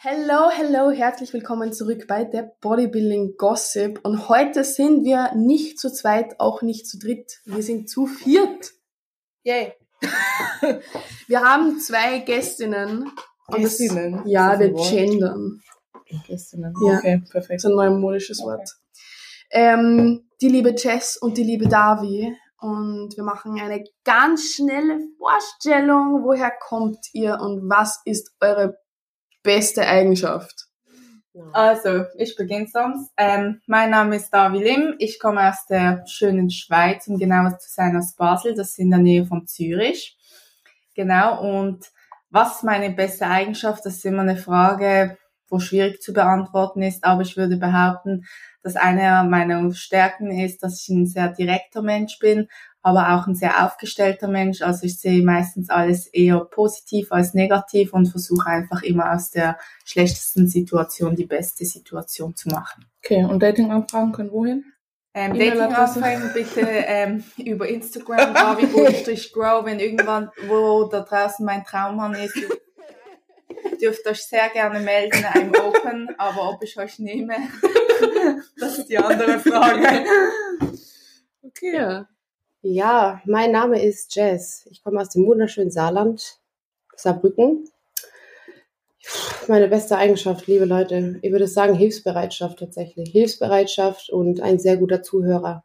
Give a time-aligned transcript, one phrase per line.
[0.00, 3.98] Hello, hello, herzlich willkommen zurück bei der Bodybuilding Gossip.
[4.04, 7.40] Und heute sind wir nicht zu zweit, auch nicht zu dritt.
[7.44, 8.70] Wir sind zu viert.
[9.42, 9.72] Yay.
[11.26, 13.10] wir haben zwei Gästinnen.
[13.48, 14.22] Und das- Gästinnen?
[14.26, 15.60] ja, das wir gendern.
[16.28, 16.74] Gästinnen.
[16.86, 16.98] Ja.
[16.98, 17.56] Okay, Das perfekt.
[17.58, 18.70] ist ein neumodisches Wort.
[19.50, 22.32] Ähm, die liebe Jess und die liebe Davi.
[22.60, 26.22] Und wir machen eine ganz schnelle Vorstellung.
[26.24, 28.78] Woher kommt ihr und was ist eure
[29.42, 30.68] beste Eigenschaft?
[31.52, 33.12] Also, ich beginne sonst.
[33.16, 34.94] Ähm, mein Name ist Davi Lim.
[34.98, 38.54] Ich komme aus der schönen Schweiz, um genauer zu sein aus Basel.
[38.54, 40.16] Das ist in der Nähe von Zürich.
[40.94, 41.40] Genau.
[41.40, 41.86] Und
[42.30, 43.86] was ist meine beste Eigenschaft?
[43.86, 45.16] Das ist immer eine Frage,
[45.48, 47.04] wo schwierig zu beantworten ist.
[47.04, 48.24] Aber ich würde behaupten,
[48.62, 52.48] dass eine meiner Stärken ist, dass ich ein sehr direkter Mensch bin,
[52.82, 54.62] aber auch ein sehr aufgestellter Mensch.
[54.62, 59.58] Also ich sehe meistens alles eher positiv als negativ und versuche einfach immer aus der
[59.84, 62.86] schlechtesten Situation die beste Situation zu machen.
[63.04, 64.64] Okay, und Dating-Anfragen können wohin?
[65.14, 65.38] Ähm?
[65.38, 72.36] Dating-Anfragen bitte ähm, über Instagram, Davi-Grow, wenn irgendwann, wo da draußen mein Traummann ist,
[73.80, 77.34] dürft- euch sehr gerne melden, I'm open, aber ob ich euch nehme,
[78.58, 80.04] das ist die andere Frage.
[81.42, 81.74] Okay.
[81.76, 82.08] Ja.
[82.62, 84.66] Ja, mein Name ist Jess.
[84.70, 86.40] Ich komme aus dem wunderschönen Saarland,
[86.96, 87.70] Saarbrücken.
[89.46, 93.10] Meine beste Eigenschaft, liebe Leute, ich würde sagen Hilfsbereitschaft tatsächlich.
[93.10, 95.64] Hilfsbereitschaft und ein sehr guter Zuhörer.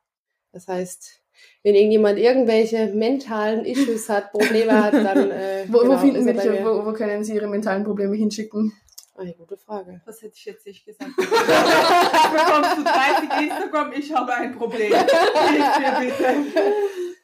[0.52, 1.23] Das heißt,
[1.64, 6.36] wenn irgendjemand irgendwelche mentalen Issues hat, Probleme hat, dann äh, Wo, wo genau, finden dich?
[6.38, 6.66] bei mir.
[6.66, 8.74] Wo, wo können Sie Ihre mentalen Probleme hinschicken?
[9.16, 10.02] Eine gute Frage.
[10.06, 11.16] Das hätte ich jetzt nicht gesagt.
[11.16, 11.38] Bekommst
[12.78, 14.92] du 30 Instagram, ich habe ein Problem.
[14.92, 16.36] Hilf mir bitte.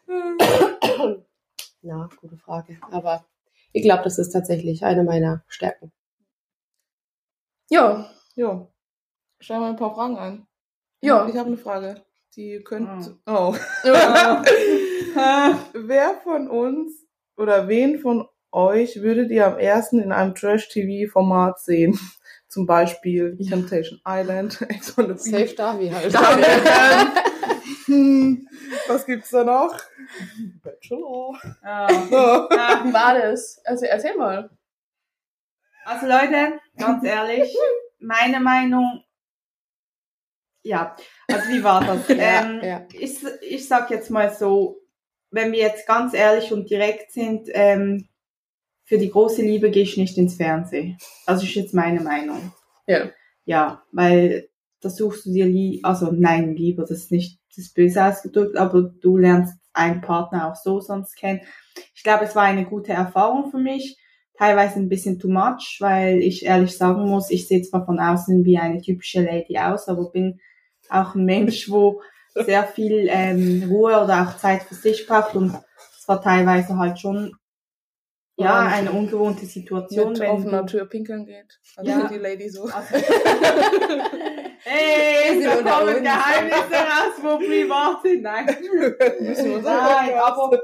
[1.81, 2.77] Na, gute Frage.
[2.91, 3.25] Aber
[3.73, 5.91] ich glaube, das ist tatsächlich eine meiner Stärken.
[7.71, 8.71] Ja, Jo.
[9.41, 10.47] Stell mal ein paar Fragen ein.
[11.01, 11.27] ja.
[11.27, 12.01] Ich habe eine Frage.
[12.35, 13.15] Die könnt.
[13.25, 13.49] Ah.
[13.49, 13.55] Oh.
[13.83, 14.43] ja.
[15.73, 17.05] Wer von uns
[17.35, 21.99] oder wen von euch würdet ihr am ersten in einem Trash-TV-Format sehen?
[22.47, 23.49] Zum Beispiel Ja.
[23.49, 25.53] Temptation Island, Ex on the Safe.
[25.55, 26.15] Davi halt.
[27.85, 28.47] Hm,
[28.87, 29.75] Was gibt's da noch?
[30.63, 31.37] Bachelor.
[31.63, 31.87] Ah.
[32.09, 32.81] Ja.
[32.85, 33.59] Wie war das?
[33.65, 34.49] Also erzähl mal.
[35.85, 37.55] Also Leute, ganz ehrlich,
[37.99, 39.03] meine Meinung,
[40.63, 40.95] ja,
[41.27, 42.01] also wie war das?
[42.09, 42.85] ähm, ja.
[42.93, 44.79] Ich, ich sag jetzt mal so,
[45.31, 48.07] wenn wir jetzt ganz ehrlich und direkt sind, ähm,
[48.85, 50.97] für die große Liebe gehe ich nicht ins Fernsehen.
[51.25, 52.53] Also ist jetzt meine Meinung.
[52.87, 53.11] Ja.
[53.45, 54.49] Ja, weil
[54.81, 58.57] da suchst du dir lie also nein, lieber, das ist nicht das ist böse ausgedrückt,
[58.57, 61.41] aber du lernst einen Partner auch so sonst kennen.
[61.93, 63.97] Ich glaube, es war eine gute Erfahrung für mich.
[64.39, 68.45] Teilweise ein bisschen too much, weil ich ehrlich sagen muss, ich sehe zwar von außen
[68.45, 70.39] wie eine typische Lady aus, aber bin
[70.89, 72.01] auch ein Mensch, wo
[72.33, 75.53] sehr viel ähm, Ruhe oder auch Zeit für sich braucht und
[75.97, 77.35] es war teilweise halt schon
[78.37, 81.59] ja eine ungewohnte Situation, Mit wenn offener Tür pinkeln geht.
[81.75, 82.07] Also Ja.
[82.07, 82.69] die Lady so.
[84.63, 86.01] hey, da kommen.
[86.01, 88.21] Geheimnisse raus, wo privat sind.
[88.21, 88.45] Nein.
[89.19, 90.61] Müssen wir Nein, aber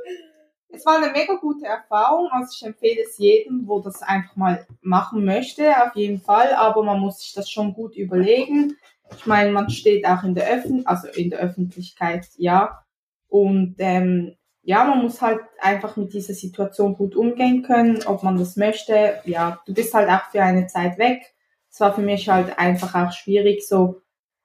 [0.75, 2.29] es war eine mega gute Erfahrung.
[2.31, 6.53] Also ich empfehle es jedem, wo das einfach mal machen möchte, auf jeden Fall.
[6.53, 8.77] Aber man muss sich das schon gut überlegen.
[9.15, 12.83] Ich meine, man steht auch in der Öffn also in der Öffentlichkeit, ja.
[13.27, 18.37] Und ähm, ja, man muss halt einfach mit dieser Situation gut umgehen können, ob man
[18.37, 19.19] das möchte.
[19.25, 21.21] Ja, du bist halt auch für eine Zeit weg.
[21.71, 24.01] Es war für mich halt einfach auch schwierig, so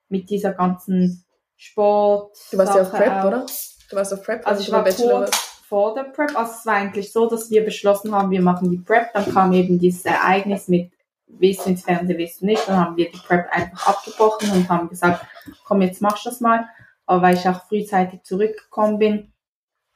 [0.09, 1.25] mit dieser ganzen
[1.57, 2.37] Sport.
[2.51, 3.25] Du warst ja auf Prep, auch.
[3.25, 3.47] oder?
[3.89, 5.50] Du warst auf Prep, Also ich war Bachelor warst.
[5.71, 6.37] Vor der Prep.
[6.37, 9.13] Also es war eigentlich so, dass wir beschlossen haben, wir machen die Prep.
[9.15, 10.91] Dann kam eben dieses Ereignis mit,
[11.29, 12.69] willst du ins Fernsehen, willst du nicht.
[12.69, 15.25] Dann haben wir die Prep einfach abgebrochen und haben gesagt,
[15.65, 16.69] komm, jetzt machst du das mal.
[17.07, 19.33] Aber weil ich auch frühzeitig zurückgekommen bin,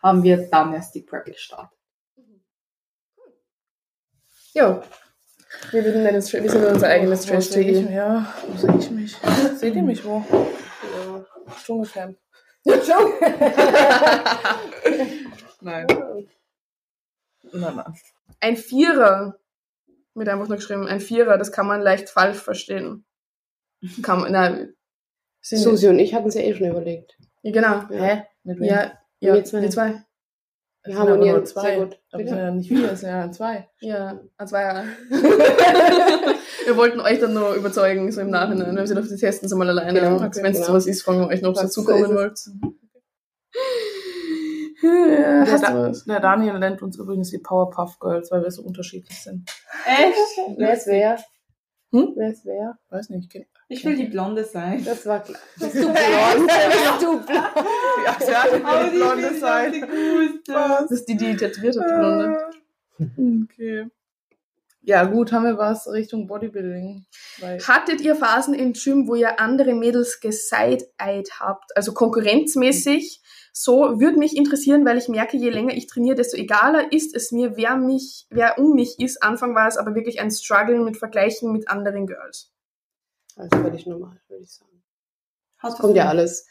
[0.01, 1.77] haben wir dann erst die Prep gestartet.
[4.53, 4.81] Ja.
[5.73, 7.91] Wir würden sind unser eigenes ich, Trash-TV.
[7.91, 9.17] ja, wo sehe ich mich?
[9.56, 10.25] Seht ihr mich wo?
[10.31, 11.25] Ja.
[11.65, 12.17] Dschungelcamp.
[15.64, 15.87] Nein.
[17.52, 17.94] Nein, nein.
[18.40, 19.38] Ein Vierer.
[20.16, 23.05] Mit einfach nur geschrieben, ein Vierer, das kann man leicht falsch verstehen.
[24.02, 24.75] Kann man, nein.
[25.40, 27.19] Sind, Susi und ich hatten es ja eh schon überlegt.
[27.43, 27.82] Ja, genau.
[27.90, 28.25] Ja.
[28.44, 28.64] Mit wem?
[28.64, 29.62] Ja, ja, Wir zwei.
[29.62, 30.05] wir zwei.
[30.84, 31.62] Wir sind harmonieren nur zwei.
[31.62, 31.99] sehr gut.
[32.12, 33.69] Aber sind ja nicht vier, es sind ja zwei.
[33.81, 34.84] Ja, als war ja.
[36.67, 38.72] wir wollten euch dann nur überzeugen, so im Nachhinein.
[38.72, 39.99] Wir haben sie doch die testen so mal alleine.
[39.99, 40.67] Genau, Wenn es genau.
[40.67, 42.38] sowas ist, fragen wir euch noch, ob ihr dazukommen wollt.
[44.84, 49.22] Ja, Der, Da- der Daniel nennt uns übrigens die Powerpuff Girls, weil wir so unterschiedlich
[49.22, 49.48] sind.
[49.86, 50.16] Echt?
[50.56, 51.19] Wer ist wer?
[51.92, 52.12] Hm?
[52.16, 52.78] Wer es wer?
[52.90, 53.31] Weiß nicht.
[53.31, 54.84] kenn- Ich will die Blonde sein.
[54.84, 55.38] Das war klar.
[55.58, 55.94] Bist du blond?
[56.46, 57.66] Bist du blond?
[58.02, 59.72] Die Asiatin Aber will die blonde ich sein.
[59.72, 60.40] die?
[60.46, 63.44] Das ist die, die tätowiert hat, die Blonde.
[63.44, 63.86] Okay.
[64.86, 67.06] Ja, gut, haben wir was Richtung Bodybuilding.
[67.66, 71.75] Hattet ihr Phasen im Gym, wo ihr andere Mädels geside-eyed habt?
[71.76, 73.22] Also konkurrenzmäßig?
[73.56, 77.31] So würde mich interessieren, weil ich merke, je länger ich trainiere, desto egaler ist es
[77.31, 79.23] mir, wer mich, wer um mich ist.
[79.23, 82.53] Anfang war es aber wirklich ein Struggle mit Vergleichen mit anderen Girls.
[83.37, 84.83] Also völlig normal, würde ich sagen.
[85.62, 86.49] Es kommt ja alles.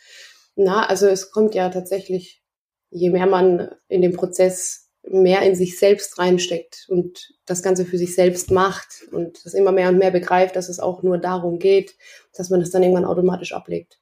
[0.55, 2.41] Na, also es kommt ja tatsächlich,
[2.89, 7.97] je mehr man in dem Prozess mehr in sich selbst reinsteckt und das Ganze für
[7.97, 11.59] sich selbst macht und das immer mehr und mehr begreift, dass es auch nur darum
[11.59, 11.97] geht,
[12.33, 13.99] dass man das dann irgendwann automatisch ablegt.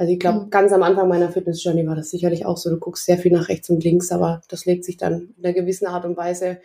[0.00, 0.50] Also ich glaube, Mhm.
[0.50, 2.70] ganz am Anfang meiner Fitness-Journey war das sicherlich auch so.
[2.70, 5.52] Du guckst sehr viel nach rechts und links, aber das legt sich dann in einer
[5.52, 6.58] gewissen Art und Weise,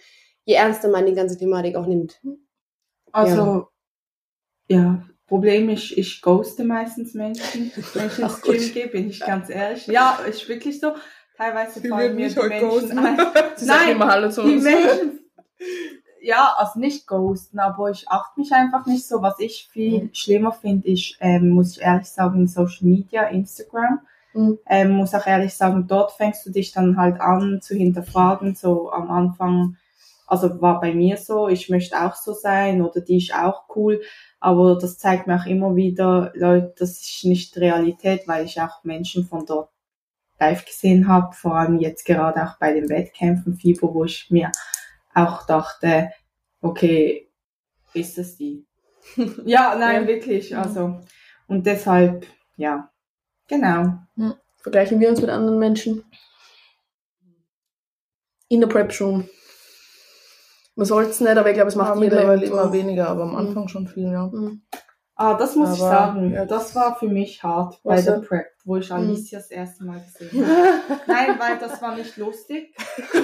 [0.45, 2.21] je ernster man die ganze Thematik auch nimmt.
[3.11, 3.67] Also,
[4.69, 5.05] ja.
[5.27, 8.41] Problem ist, ich ghoste meistens Menschen, wenn ich ins.
[8.41, 9.85] Gym gehe, bin ich ganz ehrlich.
[9.87, 10.93] Ja, ist wirklich so.
[11.35, 13.17] Teilweise fallen mir die heute Menschen ein.
[13.65, 14.61] Nein, die.
[14.61, 15.19] Menschen,
[16.25, 19.21] ja, also nicht ghosten, aber ich achte mich einfach nicht so.
[19.21, 23.99] Was ich viel schlimmer finde, ist, ähm, muss ich ehrlich sagen, Social Media, Instagram.
[24.33, 24.57] Mhm.
[24.67, 28.91] Ähm, muss auch ehrlich sagen, dort fängst du dich dann halt an zu hinterfragen, so
[28.91, 29.77] am Anfang.
[30.25, 34.01] Also war bei mir so, ich möchte auch so sein oder die ist auch cool,
[34.39, 38.83] aber das zeigt mir auch immer wieder, Leute, das ist nicht Realität, weil ich auch
[38.83, 39.69] Menschen von dort
[40.39, 44.51] live gesehen habe, vor allem jetzt gerade auch bei den Wettkämpfen FIBO, wo ich mir
[45.15, 46.11] auch dachte,
[46.61, 47.31] okay,
[47.93, 48.65] ist es die?
[49.45, 50.07] ja, nein, Ja.
[50.07, 51.01] wirklich, also
[51.47, 52.25] und deshalb,
[52.57, 52.91] ja,
[53.47, 53.99] genau.
[54.57, 56.03] Vergleichen wir uns mit anderen Menschen.
[58.47, 59.29] In der Prep schon.
[60.75, 63.23] Man soll es nicht, aber ich glaube, es macht machen jeder mittlerweile immer weniger, aber
[63.23, 63.35] am Mhm.
[63.37, 64.27] Anfang schon viel, ja.
[64.27, 64.61] Mhm.
[65.17, 66.31] Ah, das muss ich Aber, sagen.
[66.33, 66.45] ja.
[66.45, 68.19] Das war für mich hart bei der?
[68.19, 68.95] Prep, wo ich Mhm.
[68.97, 71.01] Alicia das erste Mal gesehen habe.
[71.07, 72.75] Nein, weil das war nicht lustig.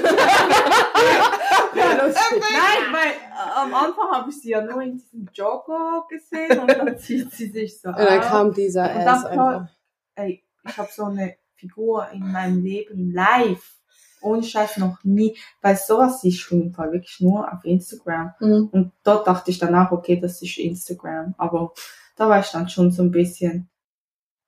[1.73, 6.69] Nein, weil äh, am Anfang habe ich sie ja nur in diesem Jogger gesehen und
[6.69, 9.67] dann zieht sie sich so Und dann kam dieser Und Ass dann einfach.
[10.15, 13.81] Ey, ich habe so eine Figur in meinem Leben live.
[14.21, 15.38] Ohne Scheiß noch nie.
[15.62, 18.33] Weil sowas auf jeden Fall wirklich nur auf Instagram.
[18.39, 18.69] Mhm.
[18.71, 21.35] Und dort dachte ich danach, okay, das ist Instagram.
[21.38, 21.73] Aber
[22.15, 23.69] da war ich dann schon so ein bisschen.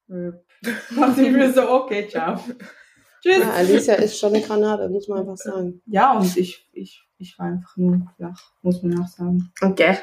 [0.07, 0.37] Und
[1.17, 2.35] ich mir so, okay, ciao.
[3.21, 3.37] Tschüss.
[3.39, 5.81] Ja, Alicia ist schon eine Granate, muss man einfach sagen.
[5.85, 9.49] Ja, und ich, ich, ich war einfach nur flach, muss man auch sagen.
[9.61, 9.97] Okay.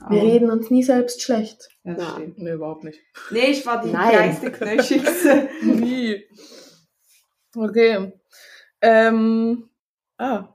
[0.00, 1.68] Aber, Wir reden uns nie selbst schlecht.
[1.82, 2.12] Ja, das Ja.
[2.14, 2.38] stimmt.
[2.38, 3.00] Nee, überhaupt nicht.
[3.30, 5.48] Nee, ich war die kleinste, knöchigste.
[5.62, 6.24] Wie?
[7.56, 8.12] Okay.
[8.82, 9.68] Ähm,
[10.18, 10.48] ah,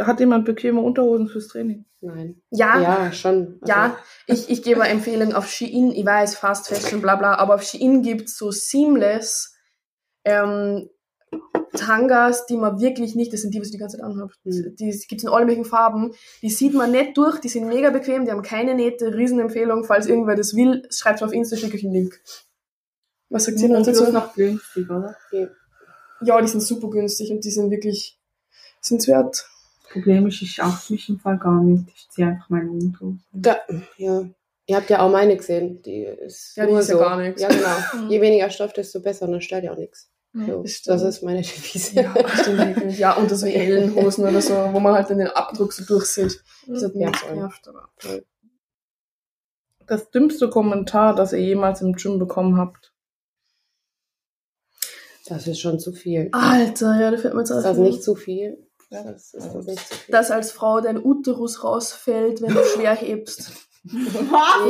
[0.00, 1.84] hat jemand bequeme Unterhosen fürs Training?
[2.00, 2.42] Nein.
[2.50, 3.58] Ja, Ja, schon.
[3.62, 3.96] Also, ja.
[4.26, 5.90] Ich, ich gebe Empfehlung auf Shein.
[5.90, 9.56] Ich weiß, Fast Fashion, bla bla, aber auf Shein gibt's so Seamless
[10.24, 10.90] ähm,
[11.74, 14.32] Tangas, die man wirklich nicht, das sind die, was ich die ganze Zeit anhabe.
[14.44, 14.76] Hm.
[14.76, 16.12] Die gibt's in alle möglichen Farben.
[16.42, 19.84] Die sieht man nicht durch, die sind mega bequem, die haben keine Nähte, Riesenempfehlung.
[19.84, 22.20] Falls irgendwer das will, schreibt auf Insta, schicke ich einen Link.
[23.30, 24.12] Was sagt ihr noch Und dazu?
[24.12, 25.16] noch günstig, oder?
[26.22, 28.18] Ja, die sind super günstig und die sind wirklich,
[28.80, 29.48] sind's wert.
[29.90, 31.84] Problem ist, ich achte mich im Fall gar nicht.
[31.94, 33.18] Ich ziehe einfach meine Unterhose.
[33.32, 33.58] Da,
[33.96, 34.24] ja.
[34.66, 35.82] Ihr habt ja auch meine gesehen.
[35.82, 37.00] Die ist Ja, die nur ist ja so.
[37.00, 37.42] gar nichts.
[37.42, 38.08] Ja, genau.
[38.10, 40.10] Je weniger Stoff, desto besser und dann stört ja auch nichts.
[40.32, 41.94] So, das das ist meine Devise.
[42.00, 42.98] Ja, stimmt wirklich.
[42.98, 46.42] Ja, unter so Ellenhosen oder so, wo man halt dann den Abdruck so durchsieht.
[46.66, 47.28] Das hat Ja, ja, voll.
[47.34, 47.88] genervt, aber.
[49.86, 52.93] Das dümmste Kommentar, das ihr jemals im Gym bekommen habt.
[55.26, 56.28] Das ist schon zu viel.
[56.32, 58.58] Alter, ja, da fällt mir jetzt Ist das nicht zu viel?
[58.90, 60.12] Das ist das nicht zu viel.
[60.12, 63.52] Dass als Frau dein Uterus rausfällt, wenn du schwer hebst.
[63.86, 63.92] Das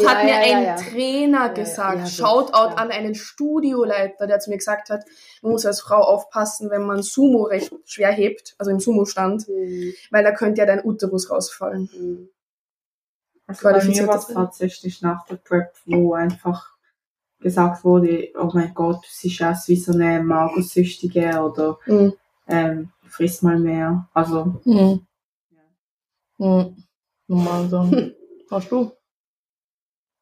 [0.02, 0.74] Ja, hat mir ja, ein ja.
[0.76, 1.98] Trainer gesagt.
[1.98, 5.04] ja, Shoutout an einen Studioleiter, der zu mir gesagt hat,
[5.42, 9.92] man muss als Frau aufpassen, wenn man Sumo recht schwer hebt, also im Sumo-Stand, Hm,
[10.10, 11.88] weil da könnte ja dein Uterus rausfallen.
[11.92, 12.28] hm.
[13.46, 14.34] Also bei mir Qualifiziert war es das?
[14.34, 16.73] tatsächlich nach der Prep, wo einfach
[17.40, 22.12] gesagt wurde, oh mein Gott, du siehst aus wie so eine Magersüchtige oder Mhm.
[22.48, 24.08] ähm, friss mal mehr.
[24.14, 25.06] Also, Hm.
[26.38, 26.76] Hm.
[27.28, 28.14] Normal sagen.
[28.50, 28.92] Hast du?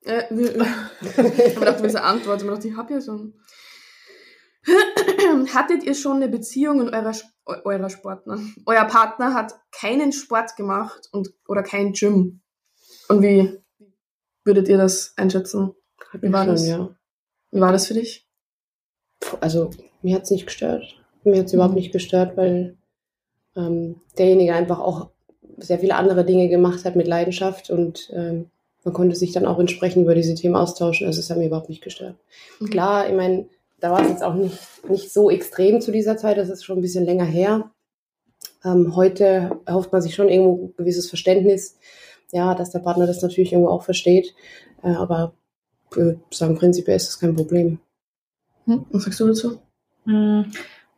[0.03, 0.61] Äh, wir, ich
[1.17, 2.41] hab gedacht, du willst eine Antwort.
[2.43, 3.35] Gedacht, ich hab ja schon.
[5.55, 7.13] Hattet ihr schon eine Beziehung in eurer,
[7.65, 8.39] eurer Sportler?
[8.67, 12.41] Euer Partner hat keinen Sport gemacht und, oder kein Gym.
[13.09, 13.59] Und wie
[14.45, 15.75] würdet ihr das einschätzen?
[16.21, 16.67] Wie war Schon, das?
[16.67, 16.89] ja.
[17.53, 18.27] Wie war das für dich?
[19.41, 19.71] Also,
[20.03, 20.97] mir hat's nicht gestört.
[21.23, 21.81] Mir hat's überhaupt Mhm.
[21.81, 22.77] nicht gestört, weil
[23.55, 25.11] ähm, derjenige einfach auch
[25.59, 28.51] sehr viele andere Dinge gemacht hat mit Leidenschaft und ähm,
[28.85, 31.07] man konnte sich dann auch entsprechend über diese Themen austauschen.
[31.07, 32.17] Also es hat mir überhaupt nicht gestört.
[32.59, 32.71] Mhm.
[32.71, 33.47] Klar, ich meine,
[33.79, 36.79] da war es jetzt auch nicht, nicht so extrem zu dieser Zeit, das ist schon
[36.79, 37.71] ein bisschen länger her.
[38.65, 41.79] Ähm, heute erhofft man sich schon irgendwo ein gewisses Verständnis,
[42.33, 44.35] ja, dass der Partner das natürlich irgendwo auch versteht.
[44.83, 45.35] Äh, aber
[45.97, 47.79] würde sagen, prinzipiell ist das kein Problem.
[48.67, 48.85] Hm?
[48.91, 49.61] Was sagst du dazu?
[50.05, 50.43] Mm,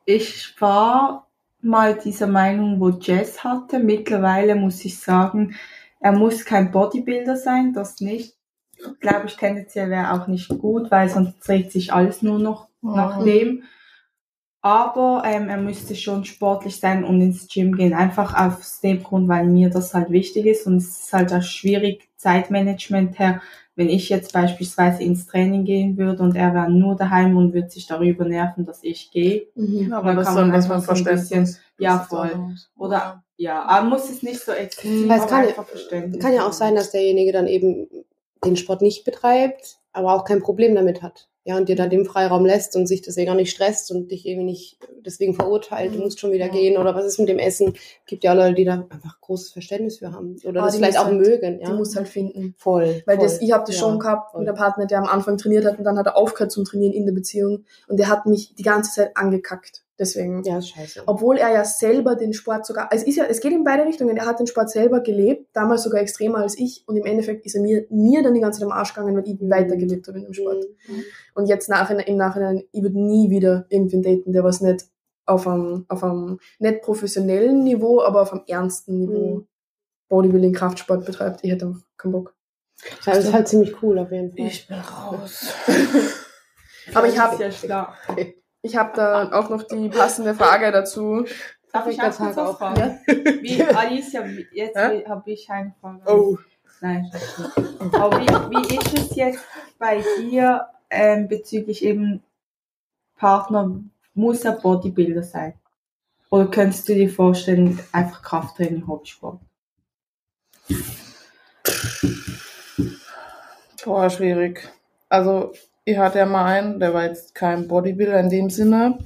[0.07, 1.29] Ich war
[1.63, 3.79] mal dieser Meinung, wo Jess hatte.
[3.79, 5.55] Mittlerweile muss ich sagen,
[6.01, 8.35] er muss kein Bodybuilder sein, das nicht.
[9.01, 13.21] Glaube ich, tendenziell wäre auch nicht gut, weil sonst dreht sich alles nur noch nach
[13.21, 13.25] Mhm.
[13.25, 13.63] dem.
[14.61, 17.93] Aber ähm, er müsste schon sportlich sein und ins Gym gehen.
[17.93, 20.67] Einfach aus dem Grund, weil mir das halt wichtig ist.
[20.67, 23.43] Und es ist halt auch schwierig, Zeitmanagement her,
[23.77, 27.71] wenn ich jetzt beispielsweise ins Training gehen würde und er wäre nur daheim und würde
[27.71, 29.49] sich darüber nerven, dass ich gehe.
[29.55, 29.93] Mhm.
[29.93, 31.57] aber dann das kann man einfach so ein.
[31.79, 32.55] Ja, voll.
[32.77, 36.19] Oder ja, aber muss es nicht so extrem, Weil es kann ja-.
[36.21, 37.89] Kann ja auch sein, dass derjenige dann eben
[38.45, 41.29] den Sport nicht betreibt, aber auch kein Problem damit hat.
[41.47, 44.25] Ja, und dir dann den Freiraum lässt und sich deswegen auch nicht stresst und dich
[44.27, 46.53] irgendwie nicht deswegen verurteilt, du musst schon wieder Ja.
[46.53, 47.75] gehen oder was ist mit dem Essen?
[48.07, 50.99] Gibt ja auch Leute, die da einfach großes Verständnis für haben oder Ah, das vielleicht
[50.99, 51.61] auch halt- mögen.
[51.61, 52.55] Ja, Die musst halt finden.
[52.57, 53.03] voll.
[53.05, 53.27] Weil voll.
[53.27, 54.41] das, ich habe das Ja, schon gehabt voll.
[54.41, 56.95] mit einem Partner, der am Anfang trainiert hat und dann hat er aufgehört zum Trainieren
[56.95, 59.84] in der Beziehung und der hat mich die ganze Zeit angekackt.
[59.99, 60.43] Deswegen.
[60.43, 61.05] Ja, scheiße.
[61.07, 63.85] Obwohl er ja selber den Sport sogar, also es ist ja, es geht in beide
[63.85, 64.17] Richtungen.
[64.17, 67.55] Er hat den Sport selber gelebt, damals sogar extremer als ich und im Endeffekt ist
[67.55, 70.25] er mir, mir dann die ganze Zeit am Arsch gegangen, weil ich weitergelebt habe in
[70.25, 70.65] dem Sport.
[70.89, 71.05] Mhm.
[71.35, 74.87] Und jetzt nach, im Nachhinein, ich würde nie wieder irgendwen daten, der was nicht
[75.27, 79.47] auf einem, auf einem nicht professionellen Niveau, aber auf einem ernsten Niveau Mhm.
[80.09, 81.41] Bodybuilding, Kraftsport betreibt.
[81.43, 82.35] Ich hätte keinen Bock.
[83.07, 84.47] Ja, das ist halt ziemlich cool auf jeden Fall.
[84.47, 85.47] Ich bin raus.
[86.95, 87.87] Aber ich Das habe ist ja schlau.
[88.65, 91.27] ich hab da auch noch die passende Frage dazu.
[91.71, 92.57] Darf ich auch kurz auch.
[92.57, 92.99] fragen?
[93.07, 93.43] Ja.
[93.43, 95.05] Wie, Alicia, jetzt Hä?
[95.07, 96.01] habe ich eine Frage.
[96.07, 96.39] Oh.
[96.81, 97.11] Nein.
[97.93, 99.45] Aber wie, wie ist es jetzt
[99.79, 102.23] bei dir ähm, bezüglich eben
[103.17, 103.81] Partner?
[104.15, 105.55] Muss er Bodybuilder sein?
[106.31, 109.41] Oder könntest du dir vorstellen, einfach Krafttraining, Hobbysport?
[113.85, 114.67] Boah, schwierig.
[115.11, 115.53] Also,
[115.85, 118.99] ich hatte ja mal einen, der war jetzt kein Bodybuilder in dem Sinne,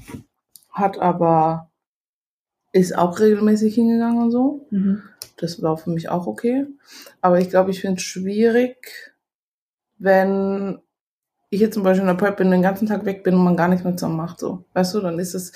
[0.70, 1.70] hat aber,
[2.72, 4.66] ist auch regelmäßig hingegangen und so.
[5.36, 6.66] Das war für mich auch okay.
[7.20, 9.12] Aber ich glaube, ich finde es schwierig,
[9.98, 10.78] wenn
[11.50, 13.56] ich jetzt zum Beispiel in der Prep bin, den ganzen Tag weg bin und man
[13.56, 14.64] gar nichts mehr zusammen macht, so.
[14.74, 15.52] Weißt du, dann ist es,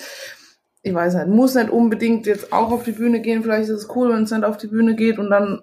[0.81, 3.43] ich weiß nicht, muss nicht unbedingt jetzt auch auf die Bühne gehen.
[3.43, 5.61] Vielleicht ist es cool, wenn es nicht auf die Bühne geht und dann,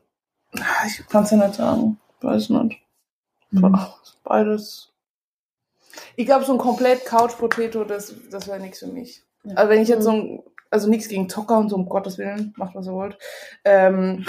[0.59, 1.99] Ah, ich kann es ja nicht sagen.
[2.21, 2.79] Weiß nicht.
[3.53, 4.90] Boah, Beides.
[6.17, 9.23] Ich glaube, so ein komplett Couch Potato, das, das wäre nichts für mich.
[9.45, 9.55] Ja.
[9.55, 12.53] Also wenn ich jetzt so ein, also nichts gegen Zocker und so, um Gottes Willen,
[12.57, 13.19] macht was ihr wollt.
[13.65, 14.25] Ähm,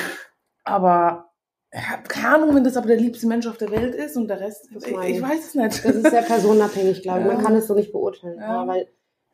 [0.63, 1.31] aber
[1.73, 4.41] ja, keine Ahnung, wenn das aber der liebste Mensch auf der Welt ist und der
[4.41, 5.21] Rest, ich, ich ich.
[5.21, 5.85] weiß es nicht.
[5.85, 7.25] Das ist sehr personenabhängig, glaube ich.
[7.27, 7.33] Ja.
[7.33, 8.39] Man kann es so nicht beurteilen.
[8.39, 8.89] Ja, weil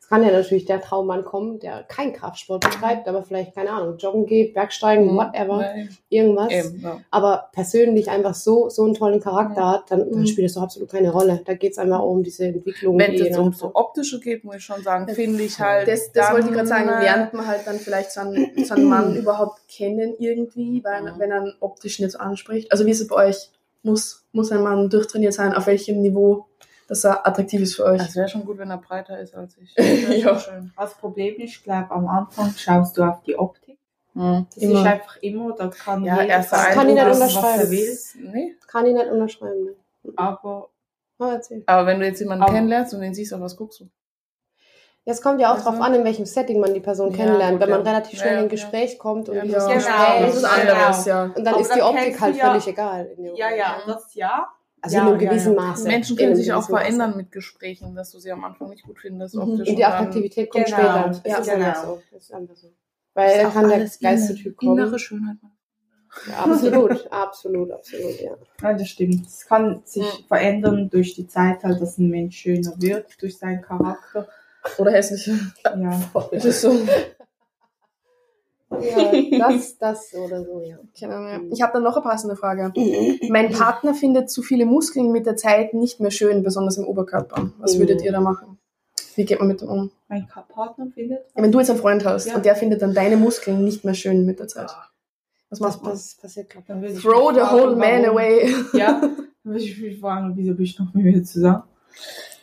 [0.08, 3.98] es kann ja natürlich der Traummann kommen, der keinen Kraftsport betreibt, aber vielleicht, keine Ahnung,
[3.98, 6.50] joggen geht, Bergsteigen, whatever, Nee, irgendwas.
[6.50, 6.98] eben, ja.
[7.10, 9.72] Aber persönlich einfach so, so einen tollen Charakter Ja.
[9.74, 10.26] hat, dann, dann Mhm.
[10.26, 11.42] spielt das doch absolut keine Rolle.
[11.44, 12.98] Da geht es einfach um diese Entwicklung.
[12.98, 15.86] Wenn es um so optische geht, muss ich schon sagen, finde ich halt.
[15.86, 18.84] Das, das wollte ich gerade sagen, lernt man halt dann vielleicht so einen, so einen
[18.86, 22.72] Mann überhaupt kennen irgendwie, weil, wenn er optisch nicht so anspricht.
[22.72, 23.50] Also wie ist es bei euch?
[23.82, 25.52] Muss, muss ein Mann durchtrainiert sein?
[25.52, 26.46] Auf welchem Niveau,
[26.88, 28.00] dass er attraktiv ist für euch?
[28.02, 29.74] Es wäre schon gut, wenn er breiter ist als ich.
[29.76, 30.38] Das Ja.
[30.38, 30.72] schön.
[30.76, 33.78] Das Problem ist, ich glaube, am Anfang schaust du auf die Optik.
[34.14, 34.46] Hm.
[34.52, 34.80] Das Immer.
[34.80, 37.58] ist einfach immer, da kann Ja, jeder erster sagen, kann ich nicht was- unterschreiben.
[37.60, 37.98] was er will.
[38.32, 38.54] Nee.
[38.66, 39.64] Kann ich nicht unterschreiben.
[39.64, 40.12] Ne?
[40.16, 40.70] Aber.
[41.66, 43.88] Aber wenn du jetzt jemanden Aber- kennenlernst und den siehst, auf was guckst du?
[45.04, 47.52] Es kommt ja auch Also- drauf an, in welchem Setting man die Person Ja, kennenlernt.
[47.52, 47.90] gut, Wenn man ja.
[47.92, 48.50] relativ schnell ja, in ja.
[48.50, 49.74] Gespräch kommt und Ja, dieses genau.
[49.74, 50.72] Gespräch, das ist Genau.
[50.74, 51.22] anderes, ja.
[51.24, 53.10] und dann Aber ist da die Optik halt ja- völlig egal.
[53.34, 54.48] ja, ja, das ja.
[54.80, 55.60] Also Ja, in einem ja, gewissen ja.
[55.60, 55.88] Maße.
[55.88, 56.84] Menschen können sich auch gewissen Maße.
[56.84, 59.40] verändern mit Gesprächen, dass du sie am Anfang nicht gut findest, Mhm.
[59.42, 60.78] Und die Attraktivität kommt Genau.
[60.78, 61.08] später.
[61.08, 61.74] Das Ja, ist genau.
[61.84, 62.02] so.
[62.12, 62.68] Das ist einfach so.
[63.14, 64.78] Weil da kann der geilste Typ kommen.
[64.78, 65.36] Innere Schönheit.
[66.28, 68.32] Ja, absolut, absolut, absolut, ja.
[68.62, 69.26] Ja, das stimmt.
[69.26, 70.26] Es kann sich Ja.
[70.28, 74.28] verändern durch die Zeit halt, dass ein Mensch schöner wird, durch seinen Charakter.
[74.78, 75.26] Oder hässlich.
[75.64, 76.00] Ja.
[76.32, 76.76] Das ist so.
[78.70, 80.78] Ja das, das oder so, ja.
[80.98, 81.54] Keine Ahnung, ja.
[81.54, 82.72] Ich habe dann noch eine passende Frage.
[83.30, 87.50] Mein Partner findet zu viele Muskeln mit der Zeit nicht mehr schön, besonders im Oberkörper.
[87.58, 87.78] Was Mhm.
[87.80, 88.58] würdet ihr da machen?
[89.16, 89.90] Wie geht man mit dem um?
[90.08, 91.20] Mein Partner findet.
[91.34, 92.36] Ja, wenn du jetzt einen Freund hast Ja.
[92.36, 94.70] und der findet dann deine Muskeln nicht mehr schön mit der Zeit.
[95.50, 95.92] Was Das macht man?
[95.92, 96.66] pass, passiert gerade.
[96.68, 98.54] Dann würde ich Throw the whole man warum- away.
[98.74, 101.62] Ja, dann würde ich mich fragen, wieso bist du noch mit mir zusammen?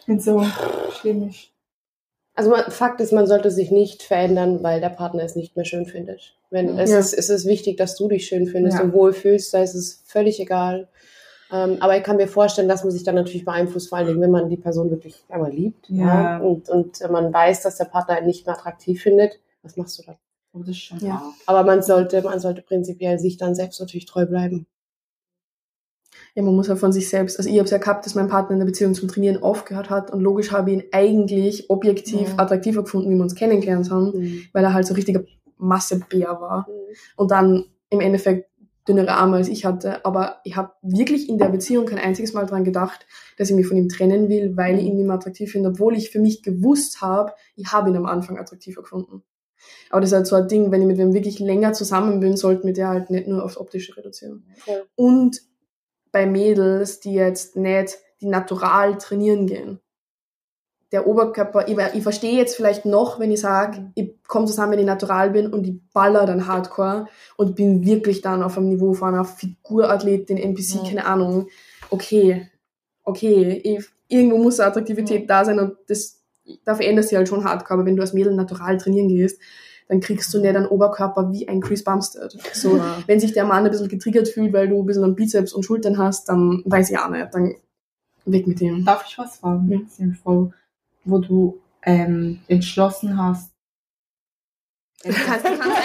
[0.08, 0.44] Wenn so
[1.00, 1.50] schlimm ist.
[2.35, 5.65] Also man, Fakt ist, man sollte sich nicht verändern, weil der Partner es nicht mehr
[5.65, 6.35] schön findet.
[6.49, 6.99] Wenn, es, Ja.
[6.99, 8.83] ist, es ist wichtig, dass du dich schön findest Ja.
[8.83, 10.89] und wohlfühlst, da ist es völlig egal.
[11.51, 14.21] Ähm, aber ich kann mir vorstellen, dass man sich dann natürlich beeinflusst, vor allen Dingen,
[14.21, 15.89] wenn man die Person wirklich einmal liebt.
[15.89, 16.39] Ja.
[16.39, 19.39] Und, und man weiß, dass der Partner ihn nicht mehr attraktiv findet.
[19.63, 20.15] Was machst du dann?
[20.53, 21.21] Oh, das ist schon Ja.
[21.45, 24.65] Aber man sollte, man sollte prinzipiell sich dann selbst natürlich treu bleiben.
[26.35, 28.27] Ja, man muss ja von sich selbst, also ich habe es ja gehabt, dass mein
[28.27, 32.33] Partner in der Beziehung zum Trainieren aufgehört hat und logisch habe ich ihn eigentlich objektiv
[32.33, 32.39] Mhm.
[32.39, 34.41] attraktiver gefunden, wie wir uns kennengelernt haben, Mhm.
[34.51, 35.23] weil er halt so richtiger
[35.57, 36.67] Massebär war
[37.15, 38.49] und dann im Endeffekt
[38.85, 40.05] dünnere Arme als ich hatte.
[40.05, 43.65] Aber ich habe wirklich in der Beziehung kein einziges Mal dran gedacht, dass ich mich
[43.65, 46.43] von ihm trennen will, weil ich ihn nicht mehr attraktiv finde, obwohl ich für mich
[46.43, 49.23] gewusst habe, ich habe ihn am Anfang attraktiver gefunden.
[49.89, 52.35] Aber das ist halt so ein Ding, wenn ich mit wem wirklich länger zusammen bin,
[52.37, 54.43] sollte mit der halt nicht nur aufs Optische reduzieren.
[54.57, 54.83] Voll.
[54.95, 55.41] Und
[56.15, 59.81] bei Mädels, die jetzt nicht die natural trainieren gehen.
[60.93, 64.79] Der Oberkörper, ich, ich verstehe jetzt vielleicht noch, wenn ich sage, ich komme zusammen, wenn
[64.79, 68.93] ich natural bin und ich baller dann hardcore und bin wirklich dann auf einem Niveau
[68.93, 70.84] von einer Figurathletin, NPC, Ja.
[70.88, 71.48] keine Ahnung.
[71.89, 72.50] Okay,
[73.03, 76.24] okay, ich, irgendwo muss eine Attraktivität da sein und das,
[76.63, 79.38] da verändert sich halt schon hardcore, aber wenn du als Mädel natural trainieren gehst,
[79.87, 82.35] dann kriegst du nicht einen Oberkörper wie ein Chris Bumstead.
[82.53, 82.97] So, Ja.
[83.07, 85.63] wenn sich der Mann ein bisschen getriggert fühlt, weil du ein bisschen an Bizeps und
[85.63, 87.55] Schultern hast, dann weiß ich auch nicht, dann
[88.25, 88.83] weg mit dem.
[88.85, 89.69] Darf ich was fragen?
[89.71, 89.79] Ja.
[89.89, 90.51] Sinnvoll.
[91.03, 93.51] Wo du ähm, entschlossen hast.
[95.03, 95.77] Du kannst, du kannst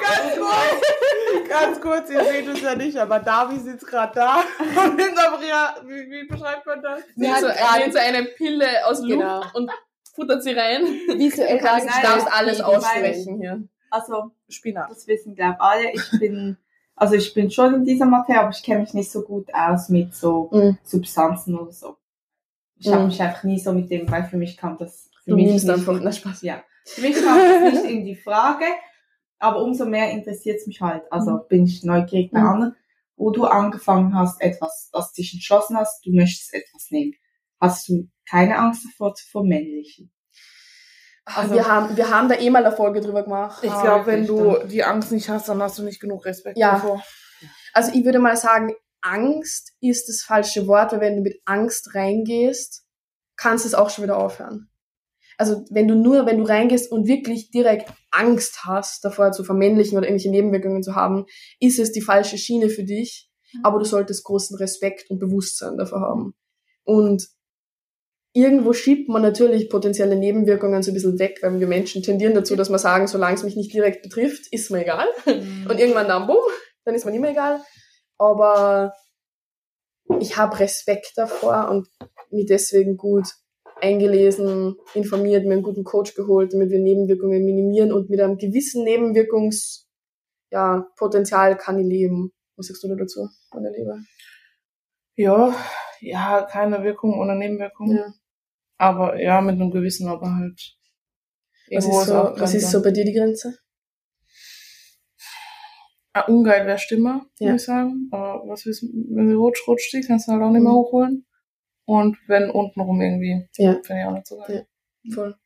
[0.00, 5.00] Ganz kurz, ganz kurz, ihr seht es ja nicht, aber Davi sitzt gerade da und
[5.00, 7.00] hinter Maria, wie, wie beschreibt man das?
[7.14, 7.46] Sie Sie hat so,
[7.92, 9.42] so eine Pille aus Luft Genau.
[9.54, 9.70] und
[10.16, 10.82] futtert sie rein.
[11.16, 13.62] Visuell Nein, du darfst alles aussprechen hier.
[13.90, 14.90] Also, Spinat.
[14.90, 15.92] das wissen glaube alle.
[15.92, 16.56] Ich bin,
[16.96, 19.88] also ich bin schon in dieser Materie, aber ich kenne mich nicht so gut aus
[19.88, 20.78] mit so Mhm.
[20.82, 21.96] Substanzen oder so.
[22.78, 22.92] Ich Mhm.
[22.94, 25.46] habe mich einfach nie so mit dem, weil für mich kam das für Du mich
[25.46, 26.42] nimmst nicht einfach, in- na Spaß.
[26.42, 26.62] Ja.
[26.84, 28.64] Für mich kam das nicht in die Frage,
[29.38, 31.02] aber umso mehr interessiert es mich halt.
[31.12, 31.40] Also Mhm.
[31.48, 32.46] bin ich neugierig bei Mhm.
[32.46, 32.76] anderen,
[33.16, 37.14] wo du angefangen hast, etwas, dass du dich entschlossen hast, du möchtest etwas nehmen.
[37.60, 40.12] Hast du keine Angst davor zu vermännlichen?
[41.26, 43.62] Also, wir, haben, wir haben da eh mal eine Folge drüber gemacht.
[43.62, 46.56] Ich Ah, glaube, wenn du die Angst nicht hast, dann hast du nicht genug Respekt
[46.56, 46.74] Ja.
[46.74, 47.02] davor.
[47.74, 51.94] Also ich würde mal sagen, Angst ist das falsche Wort, weil wenn du mit Angst
[51.94, 52.84] reingehst,
[53.36, 54.70] kannst du es auch schon wieder aufhören.
[55.36, 59.98] Also wenn du nur, wenn du reingehst und wirklich direkt Angst hast, davor zu vermännlichen
[59.98, 61.26] oder irgendwelche Nebenwirkungen zu haben,
[61.60, 63.30] ist es die falsche Schiene für dich,
[63.62, 66.34] aber du solltest großen Respekt und Bewusstsein dafür haben.
[66.84, 67.28] Und
[68.36, 72.54] irgendwo schiebt man natürlich potenzielle Nebenwirkungen so ein bisschen weg, weil wir Menschen tendieren dazu,
[72.54, 75.06] dass wir sagen, solange es mich nicht direkt betrifft, ist mir egal.
[75.26, 76.36] Und irgendwann dann, bumm,
[76.84, 77.60] dann ist mir nicht mehr egal.
[78.18, 78.92] Aber
[80.20, 81.88] ich habe Respekt davor und
[82.30, 83.26] mich deswegen gut
[83.80, 88.84] eingelesen, informiert, mir einen guten Coach geholt, damit wir Nebenwirkungen minimieren und mit einem gewissen
[88.84, 89.88] Nebenwirkungs
[90.50, 92.32] ja, Potenzial kann ich leben.
[92.56, 93.98] Was sagst du da dazu, meine Liebe?
[95.14, 95.54] Ja,
[96.00, 97.96] ja, keine Wirkung ohne Nebenwirkung.
[97.96, 98.12] Ja.
[98.78, 100.60] Aber ja, mit einem gewissen, aber halt.
[101.70, 103.58] Was ist, so, was ist so bei dir die Grenze?
[106.12, 107.46] Ah, ungeil wäre Stimme, Ja.
[107.48, 108.08] würde ich sagen.
[108.10, 110.76] Aber was ist, wenn sie rutsch, rutscht die, kannst du halt auch nicht mehr Mhm.
[110.76, 111.26] hochholen.
[111.84, 113.78] Und wenn untenrum irgendwie, Ja.
[113.84, 114.66] finde ich auch nicht so geil.
[115.12, 115.36] Voll.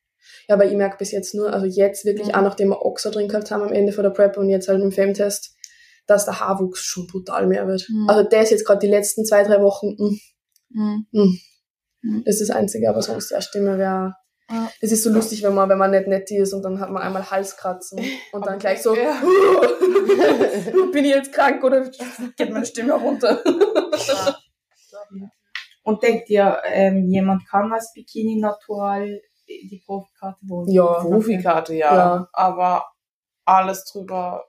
[0.49, 2.35] Ja, aber ich merke bis jetzt nur, also jetzt wirklich Mhm.
[2.35, 4.83] auch nachdem wir Oxa drin gehabt haben am Ende von der Prep und jetzt halt
[4.83, 5.57] im Femtest,
[6.07, 7.87] dass der Haarwuchs schon brutal mehr wird.
[7.89, 8.09] Mhm.
[8.09, 10.17] Also der ist jetzt gerade die letzten zwei, drei Wochen, mh,
[11.13, 11.39] Mhm.
[12.03, 14.15] Das ist das Einzige, aber sonst ja Stimme wäre.
[14.51, 14.71] Ja.
[14.81, 17.03] Es ist so lustig, wenn man, wenn man nicht nett ist und dann hat man
[17.03, 18.01] einmal Halskratzen
[18.33, 19.21] und dann gleich so, Ja.
[20.93, 21.89] bin ich jetzt krank oder
[22.37, 23.43] geht meine Stimme runter?
[25.83, 30.69] Und denkt ihr, ähm, jemand kann als Bikini natural die Profikarte holen?
[30.69, 31.01] Ja.
[31.01, 31.95] Profikarte, ja.
[31.95, 32.29] Ja.
[32.33, 32.87] Aber
[33.45, 34.47] alles drüber.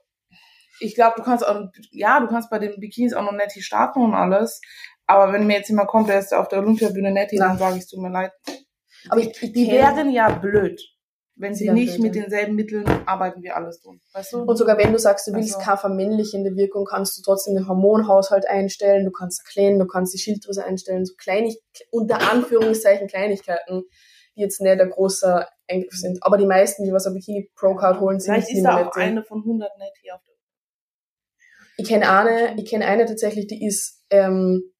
[0.80, 4.00] Ich glaube, du kannst auch, ja, du kannst bei den Bikinis auch noch Netty starten
[4.00, 4.60] und alles.
[5.12, 7.48] Aber wenn mir jetzt jemand kommt, der ist auf der Olympiabühne Netty, Na.
[7.48, 8.32] dann sage ich, es tut mir leid.
[9.08, 10.80] Aber ich, ich Die wären ja blöd.
[11.34, 12.22] Wenn Sie nicht blöd, mit ja.
[12.22, 14.00] denselben Mitteln arbeiten, wir alles tun.
[14.12, 14.42] Weißt du?
[14.42, 17.66] Und sogar wenn du sagst, du willst Also- keine vermännlichende Wirkung, kannst du trotzdem den
[17.66, 21.58] Hormonhaushalt einstellen, du kannst erklären, du kannst die Schilddrüse einstellen, so kleinig,
[21.90, 23.82] unter Anführungszeichen Kleinigkeiten,
[24.36, 26.18] die jetzt nicht der große Eingriff sind.
[26.22, 28.76] Aber die meisten, die was ein Bikini Pro Card holen, sind Vielleicht nicht ist da
[28.76, 28.96] auch nett.
[28.96, 30.34] eine von 100 Netty auf der
[31.78, 34.71] Ich kenne eine, ich kenne eine tatsächlich, die ist ähm,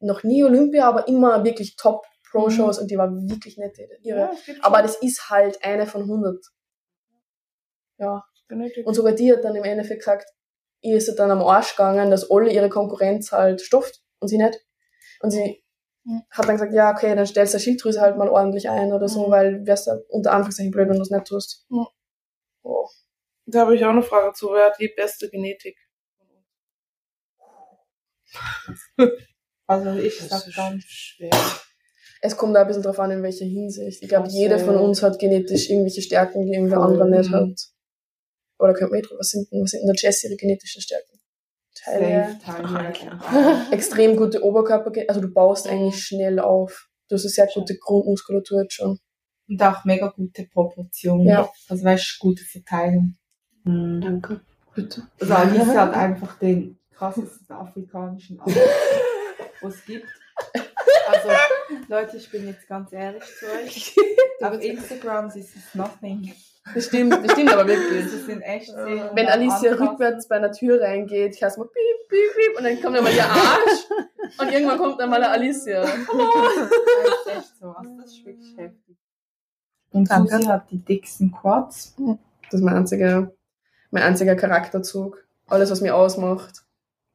[0.00, 4.30] noch nie Olympia, aber immer wirklich Top Pro Shows und die war wirklich nett, ihre.
[4.46, 6.44] gibt Aber das ist halt eine von 100.
[7.98, 8.24] Ja.
[8.48, 8.86] genötigt.
[8.86, 10.26] Und sogar die hat dann im Endeffekt gesagt,
[10.80, 14.58] ihr ist dann am Arsch gegangen, dass alle ihre Konkurrenz halt stofft und sie nicht.
[15.20, 15.62] Und sie
[16.04, 16.22] Mhm.
[16.30, 19.06] hat dann gesagt, ja, okay, dann stellst du die Schilddrüse halt mal ordentlich ein oder
[19.06, 19.30] so, Mhm.
[19.30, 21.66] weil wärst du unter Anführungszeichen blöd, wenn du es nicht tust.
[21.68, 21.86] Mhm.
[22.62, 22.88] Oh.
[23.46, 24.48] Da habe ich auch eine Frage zu.
[24.52, 25.76] Wer hat die beste Genetik?
[29.70, 31.30] Also ich Das sag ganz schwer.
[32.22, 34.02] Es kommt auch ein bisschen drauf an, in welcher Hinsicht.
[34.02, 34.36] Ich glaube, Ach so.
[34.36, 37.18] jeder von uns hat genetisch irgendwelche Stärken, die irgendwer anderer Voll.
[37.18, 37.60] nicht hat.
[38.58, 40.82] Oder könnte man eh drüber, was sind denn, was sind denn der Jess ihre genetischen
[40.82, 41.18] Stärken?
[41.82, 42.36] Teile.
[42.44, 42.92] Teile.
[43.70, 46.88] Extrem gute Oberkörper, also du baust eigentlich schnell auf.
[47.08, 48.98] Du hast eine sehr gute Grundmuskulatur jetzt schon.
[49.48, 51.26] Und auch mega gute Proportionen.
[51.26, 51.48] Ja.
[51.68, 53.16] Also weißt du, gute Verteilung.
[53.64, 54.00] Mhm.
[54.00, 54.40] Danke.
[54.74, 55.02] Bitte.
[55.20, 58.52] Also Alice hat einfach den krassesten afrikanischen Arm,
[59.68, 60.06] es gibt.
[61.08, 61.28] Also,
[61.88, 63.96] Leute, ich bin jetzt ganz ehrlich zu euch.
[64.40, 66.32] Auf Instagram ist es nothing.
[66.74, 68.04] Das stimmt, das stimmt aber wirklich.
[68.04, 69.88] Das sind echt sehr Wenn Alicia anpassen.
[69.88, 73.24] rückwärts bei einer Tür reingeht, ich mal piep, piep, piep, und dann kommt einmal ihr
[73.24, 73.86] Arsch
[74.38, 75.80] und irgendwann kommt dann mal eine Alicia.
[75.80, 77.70] Das ist echt so.
[77.70, 78.96] Also, das ist wirklich heftig.
[79.90, 80.36] Und Danke.
[80.36, 81.96] Susi hat die dicksten Quads.
[81.96, 83.32] Das ist mein einziger,
[83.90, 85.24] mein einziger Charakterzug.
[85.48, 86.62] Alles, was mir ausmacht.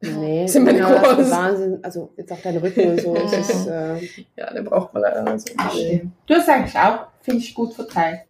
[0.00, 1.30] Nee, Sind meine ja, das ist Quads.
[1.30, 1.78] Wahnsinn.
[1.82, 3.14] Also jetzt auch dein Rücken und so.
[3.14, 3.98] Ist, äh,
[4.36, 5.48] Ja, den braucht man leider nicht.
[5.72, 6.12] Stimmt.
[6.26, 8.20] Du hast eigentlich auch, finde ich, gut verteilt.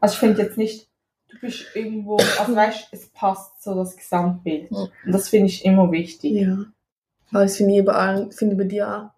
[0.00, 0.88] Also ich finde jetzt nicht,
[1.28, 4.70] du bist irgendwo, also weißt es passt so das Gesamtbild.
[4.70, 6.32] Und das finde ich immer wichtig.
[6.32, 6.58] Ja.
[7.32, 9.10] Aber das finde ich überall, finde ich bei dir auch.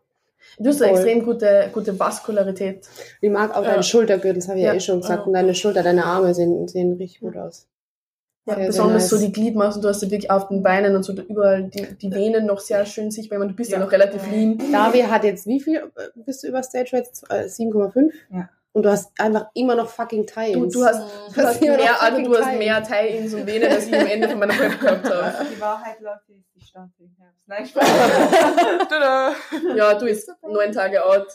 [0.59, 1.01] Du hast eine Voll.
[1.03, 2.89] extrem gute, gute Vaskularität.
[3.21, 3.71] ich mag auch Ja.
[3.71, 4.77] deine Schultergürtel, das habe ich ja, Ja.
[4.77, 5.21] eh schon gesagt.
[5.21, 5.27] Ja.
[5.27, 7.69] Und deine Schulter, deine Arme sehen, sehen richtig gut aus.
[8.45, 9.11] Ja, Sehr, sehr besonders nice.
[9.11, 12.13] so die Gliedmaßen, du hast ja wirklich auf den Beinen und so überall die, die
[12.13, 13.37] Venen noch sehr schön sichtbar.
[13.37, 13.85] Ich meine, du bist ja, Ja.
[13.85, 14.59] noch relativ lean.
[14.73, 17.23] Davi hat jetzt wie viel äh, bist du über Stage Rates?
[17.31, 18.11] Äh, 7,5?
[18.31, 18.49] Ja.
[18.73, 20.73] Und du hast einfach immer noch fucking Tie-Ins.
[20.73, 21.03] Du, du hast,
[21.37, 24.29] du hast, noch mehr, also du hast mehr Tie-Ins und Venen, als ich am Ende
[24.29, 25.47] von meiner Prep gehabt habe.
[25.55, 27.47] Die Wahrheit, Leute, ist, ich stand im Herbst.
[27.47, 27.87] Nein, Spaß.
[28.89, 29.33] Tada.
[29.77, 31.27] Ja, du bist neun Tage out.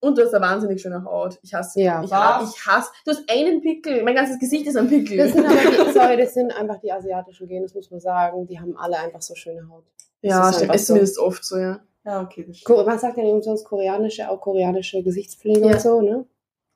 [0.00, 1.38] Und du hast eine wahnsinnig schöne Haut.
[1.42, 2.02] Ich hasse, Ja.
[2.02, 2.54] ich, Was?
[2.56, 4.02] ich hasse, du hast einen Pickel.
[4.02, 5.18] Mein ganzes Gesicht ist ein Pickel.
[5.18, 8.46] Das sind aber die, sorry, das sind einfach die asiatischen Gene, das muss man sagen.
[8.46, 9.84] Die haben alle einfach so schöne Haut.
[10.22, 10.62] ja, das ist stimmt.
[10.70, 11.80] einfach Ist zumindest oft so, ja.
[12.04, 12.86] Ja, okay, das stimmt.
[12.86, 15.66] Man sagt ja nicht umsonst koreanische, auch koreanische Gesichtspflege Ja.
[15.74, 16.24] und so, ne?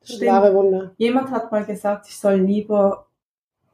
[0.02, 0.30] Stimmt.
[0.30, 0.92] wahre Wunder.
[0.98, 3.06] Jemand hat mal gesagt, ich soll lieber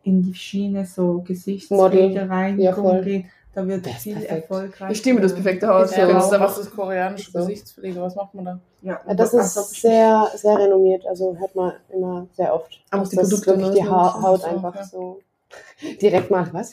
[0.04, 1.22] in die Schiene so.
[1.22, 3.02] Gesichtspflege rein Ja, voll.
[3.02, 3.30] gehen.
[3.52, 4.42] Da wird Das ist viel perfekt.
[4.42, 4.90] erfolgreich.
[4.92, 5.66] Ich stimme, du hast perfekte.
[5.66, 6.32] Ist Du ja könntest auch.
[6.32, 7.38] einfach Was ist koreanische So.
[7.40, 8.00] Gesichtspflege?
[8.00, 8.60] Was macht man da?
[8.82, 12.80] Ja, Ja, das ist ich sehr, sehr renommiert, also hört man immer sehr oft.
[12.92, 13.74] Auch dass die das Produkte, wirklich ne?
[13.74, 14.84] die ha So, Haut einfach ja.
[14.84, 15.20] so
[16.00, 16.72] direkt mal, was?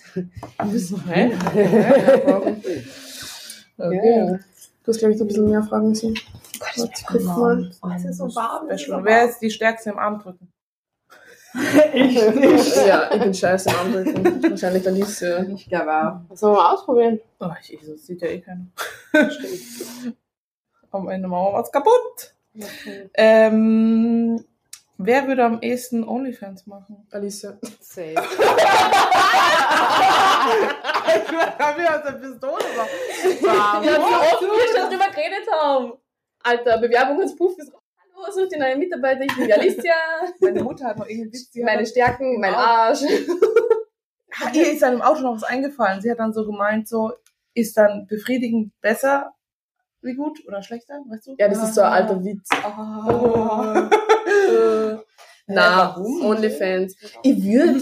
[1.08, 1.32] Hä?
[3.80, 4.40] Okay.
[4.84, 6.18] Du hast, glaube ich, so ein bisschen mehr Fragen müssen.
[6.78, 7.72] Warte, guck mal.
[7.84, 8.68] Oh, es ist so warm.
[8.70, 8.98] es ist so Special.
[8.98, 9.06] warm.
[9.06, 10.48] Wer ist die Stärkste im Armdrücken?
[11.94, 12.76] ich nicht.
[12.88, 14.44] Ja, ich bin scheiße Armdrücken.
[14.44, 15.44] Wahrscheinlich Alicia.
[15.44, 16.20] Ich glaube auch.
[16.30, 17.20] Das sollen wir mal ausprobieren.
[17.40, 18.68] Oh, ich, ich, das sieht ja eh keiner.
[20.92, 22.34] Am Ende machen wir was kaputt.
[23.14, 24.44] Ähm,
[24.98, 27.08] wer würde am ehesten Onlyfans machen?
[27.12, 27.58] Alicia.
[27.82, 28.14] Safe.
[28.14, 28.18] ich
[31.60, 32.64] habe mir aus der Pistole
[33.42, 35.94] Ja, wie oft wir schon drüber geredet haben.
[36.44, 37.72] Alter, Bewerbungspuff ist
[38.18, 39.22] Hallo, sucht ihr neue Mitarbeiter?
[39.22, 39.94] Ich bin die Alicia.
[40.40, 41.50] Meine Mutter hat noch irgendeinen Witz.
[41.56, 42.54] Meine hat Stärken, mein.
[42.54, 43.02] Arsch.
[43.02, 46.02] dann, ihr ist dann im Auto noch was eingefallen.
[46.02, 47.12] Sie hat dann so gemeint, so,
[47.54, 49.34] ist dann befriedigend besser
[50.02, 51.36] wie gut oder schlechter, weißt du?
[51.38, 52.48] Ja, das ist so ein alter Witz.
[52.52, 53.90] Ah.
[54.50, 54.98] Äh,
[55.48, 56.26] Na, warum?
[56.26, 56.96] Onlyfans.
[57.24, 57.82] Ich würde,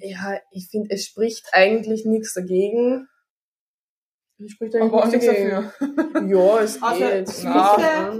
[0.00, 3.08] ja, ich finde, es spricht eigentlich nichts dagegen.
[4.44, 5.72] Es spricht eigentlich Aber auch nichts nichts dagegen.
[6.10, 6.26] dafür.
[6.28, 7.28] Ja, es Also, geht.
[7.28, 8.12] Füße- Ja.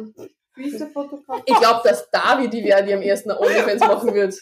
[0.56, 4.34] Ich glaube, dass David die wäre, die am ersten Onlyfans machen wird.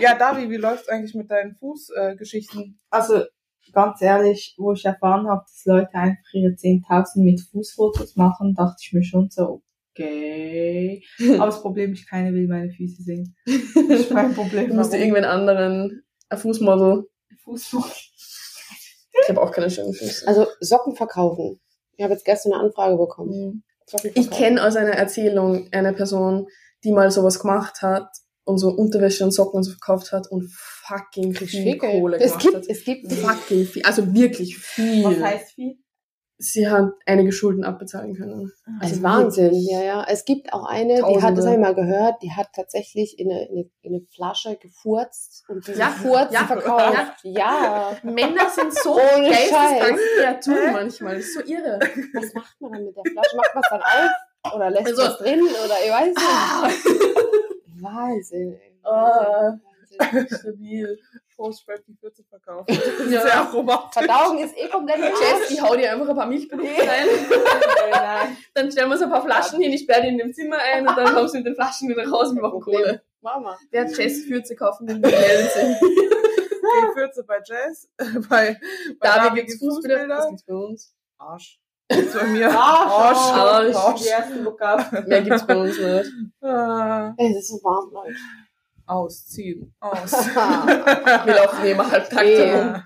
[0.00, 2.78] Ja, Davi, wie läuft's eigentlich mit deinen Fußgeschichten?
[2.90, 3.24] Also,
[3.72, 8.76] ganz ehrlich, wo ich erfahren habe, dass Leute einfach ihre 10.000 mit Fußfotos machen, dachte
[8.80, 11.02] ich mir schon so, okay.
[11.34, 13.36] Aber das Problem ist, keiner will meine Füße sehen.
[13.46, 14.68] Das ist mein Problem.
[14.68, 17.08] Du musst dir irgendwen anderen, ein Fußmodel.
[17.44, 18.10] Fußfotos.
[19.22, 20.26] Ich habe auch keine schönen Füße.
[20.26, 21.60] Also Socken verkaufen.
[21.96, 23.30] Ich habe jetzt gestern eine Anfrage bekommen.
[23.30, 23.64] Socken
[24.14, 26.46] Ich kenne aus einer Erzählung eine Person,
[26.84, 28.08] die mal sowas gemacht hat
[28.44, 31.78] und so Unterwäsche und Socken und so verkauft hat und fucking viel.
[31.78, 32.64] Kohle Es gemacht gibt, hat.
[32.68, 35.04] es gibt Fucking viel, also wirklich viel.
[35.04, 35.76] Was heißt viel?
[36.44, 38.50] Sie hat einige Schulden abbezahlen können.
[38.80, 39.68] Das Also ist Wahnsinn, wirklich.
[39.70, 40.04] ja, ja.
[40.08, 41.34] Es gibt auch eine, die hat, Tausende.
[41.36, 44.56] das habe ich mal gehört, die hat tatsächlich in eine, in eine, in eine Flasche
[44.56, 47.20] gefurzt und diese Ja, Furz ja, verkauft.
[47.22, 47.96] Ja.
[48.02, 51.14] Männer sind so Ohne geisteskrank manchmal.
[51.16, 51.78] Das ist so irre.
[52.14, 53.36] Was macht man dann mit der Flasche?
[53.36, 54.54] Macht man es dann auf?
[54.56, 55.40] Oder lässt Also- man es drin?
[55.42, 56.14] Oder ich weiß
[56.74, 57.82] nicht.
[57.82, 58.80] Wahnsinn, ey.
[58.84, 59.52] Ah.
[59.98, 60.26] Wahnsinn.
[60.38, 60.98] Stabil.
[61.36, 62.70] Post-Rap die Kürze verkauft.
[63.10, 63.22] Ja.
[63.22, 63.92] Sehr romantisch.
[64.04, 65.50] Verdauung ist eh komplett Jess, Arsch.
[65.50, 67.06] ich hau dir einfach ein paar Milchprodukte rein.
[67.90, 68.36] Nein.
[68.54, 70.86] Dann stellen wir so ein paar Flaschen hin, ich sperre die in dem Zimmer ein
[70.86, 73.02] und dann kommst du mit den Flaschen wieder raus und wir machen Kohle.
[73.20, 73.58] Mama.
[73.70, 75.80] Wer Jess Fürze kaufen will, melden sich.
[75.80, 77.88] Die Kürze bei Jazz,
[78.28, 78.58] bei,
[78.98, 80.06] bei Da Davi gibt's Fußbilder.
[80.08, 80.94] Das gibt's bei uns.
[81.18, 81.60] Arsch.
[81.88, 82.48] Gibt's bei mir.
[82.50, 83.18] Arsch.
[83.18, 83.76] Arsch.
[83.76, 84.00] Arsch.
[84.02, 85.06] Die ersten Vokabeln.
[85.06, 86.10] Mehr gibt's bei uns nicht.
[86.40, 88.16] Ah, Ey, es ist so warm, Leute.
[88.86, 89.74] Ausziehen.
[89.80, 90.12] Aus.
[90.12, 92.74] Wir laufen immer halbtakt herum.
[92.74, 92.84] Ja.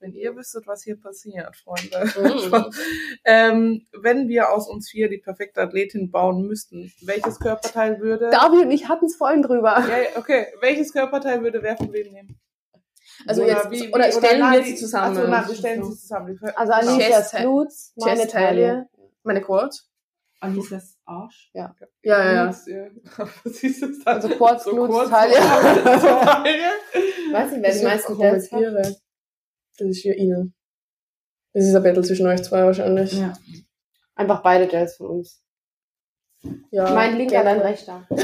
[0.00, 2.10] Wenn ihr wüsstet, was hier passiert, Freunde.
[2.18, 2.70] Mhm.
[3.24, 8.30] ähm, wenn wir aus uns vier die perfekte Athletin bauen müssten, welches Körperteil würde.
[8.30, 9.78] Davi und ich hatten es vorhin drüber.
[9.86, 10.46] Ja, okay.
[10.60, 12.40] Welches Körperteil würde wer von wem nehmen?
[13.26, 15.16] Also jetzt, wie- oder wie- stellen nein, wir sie zusammen.
[15.16, 16.40] Achso, nein, wir stellen sie zusammen.
[16.54, 18.30] Also Chest- Glutes, meine Chest.
[18.32, 18.86] Taille,
[19.24, 19.74] meine Quad.
[20.46, 21.50] Alicias Arsch.
[21.52, 22.44] Ja, ja, ja.
[22.66, 22.90] Ja.
[23.44, 24.14] Was ist das dann?
[24.14, 25.34] Also Quads, So kurz, Taille.
[27.32, 28.62] Weiß nicht, wer die meisten Dells hat.
[29.78, 30.54] Das ist für Ihnen.
[31.52, 33.12] Das ist ein Battle zwischen euch zwei wahrscheinlich.
[33.12, 33.32] Ja.
[34.14, 35.42] Einfach beide Dells von uns.
[36.70, 38.06] Ja, mein linker, dein rechter.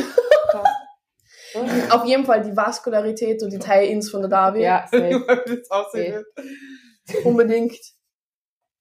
[1.91, 4.63] Auf jeden Fall die Vaskularität und die Tie-Ins von der Davi.
[4.63, 6.25] Ja, safe.
[7.05, 8.02] Wie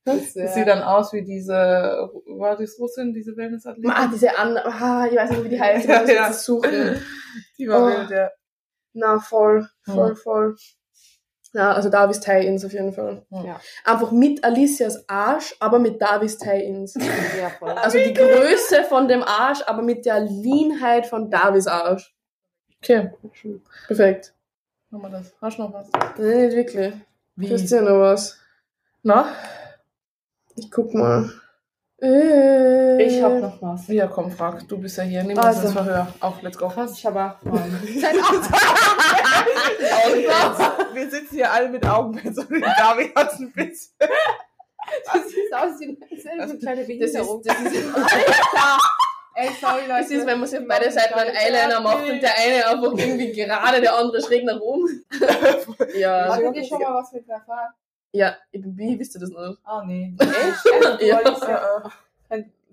[0.03, 0.33] das.
[0.33, 3.91] Das sieht dann aus wie diese, war das Russin, diese Wellness-Athletin?
[3.91, 6.27] Ah, diese an, ah, ich weiß nicht, wie die heißt, Ja, ich muss ja.
[6.27, 7.01] jetzt suchen.
[7.57, 7.87] Die war Oh.
[7.87, 8.29] wild, ja.
[8.93, 10.15] Na, voll, voll, Hm.
[10.17, 10.55] voll.
[11.53, 13.25] Ja, also Davis Tie-Ins auf jeden Fall.
[13.29, 13.59] Ja.
[13.83, 16.95] Einfach mit Alicias Arsch, aber mit Davis Tie-Ins.
[17.39, 17.71] Ja, voll.
[17.71, 22.15] Also die Größe von dem Arsch, aber mit der Leanheit von Davis Arsch.
[22.81, 23.11] Okay,
[23.87, 24.33] Perfekt.
[24.89, 25.33] machen wir das.
[25.41, 25.89] Hast du noch was?
[26.17, 26.93] Nee, nicht wirklich.
[27.35, 27.47] Wie?
[27.47, 28.37] Ihr noch was?
[29.03, 29.25] Na?
[30.55, 31.29] Ich guck mal.
[32.01, 33.87] Äh, Ich hab noch was.
[33.87, 34.67] Ja, komm, frag.
[34.67, 35.23] Du bist ja hier.
[35.23, 35.49] Nimm Also.
[35.59, 36.07] uns ins Verhör.
[36.19, 36.67] Auch, let's go.
[36.67, 37.79] Krass, ich habe auch Fragen.
[40.93, 43.93] Wir sitzen hier alle mit Augenpads und David hat ein bisschen.
[45.13, 47.41] Das sieht aus wie eine kleine Das ist, Behinderung.
[47.45, 47.75] das ist,
[49.33, 50.01] Ey, sorry, Leute.
[50.01, 52.97] das ist, wenn man sich auf beide Seiten einen Eyeliner macht und der eine einfach
[52.97, 55.05] irgendwie gerade, der andere schräg nach oben.
[55.97, 56.35] ja.
[56.35, 57.25] Hattet ihr schon mal was mit
[58.13, 58.37] der Fahrt?
[58.51, 59.59] Ja, wie wisst ihr das nicht?
[59.63, 60.15] Ah, nee.
[60.19, 61.01] Echt?
[61.01, 61.19] Ja.
[61.21, 61.91] ja.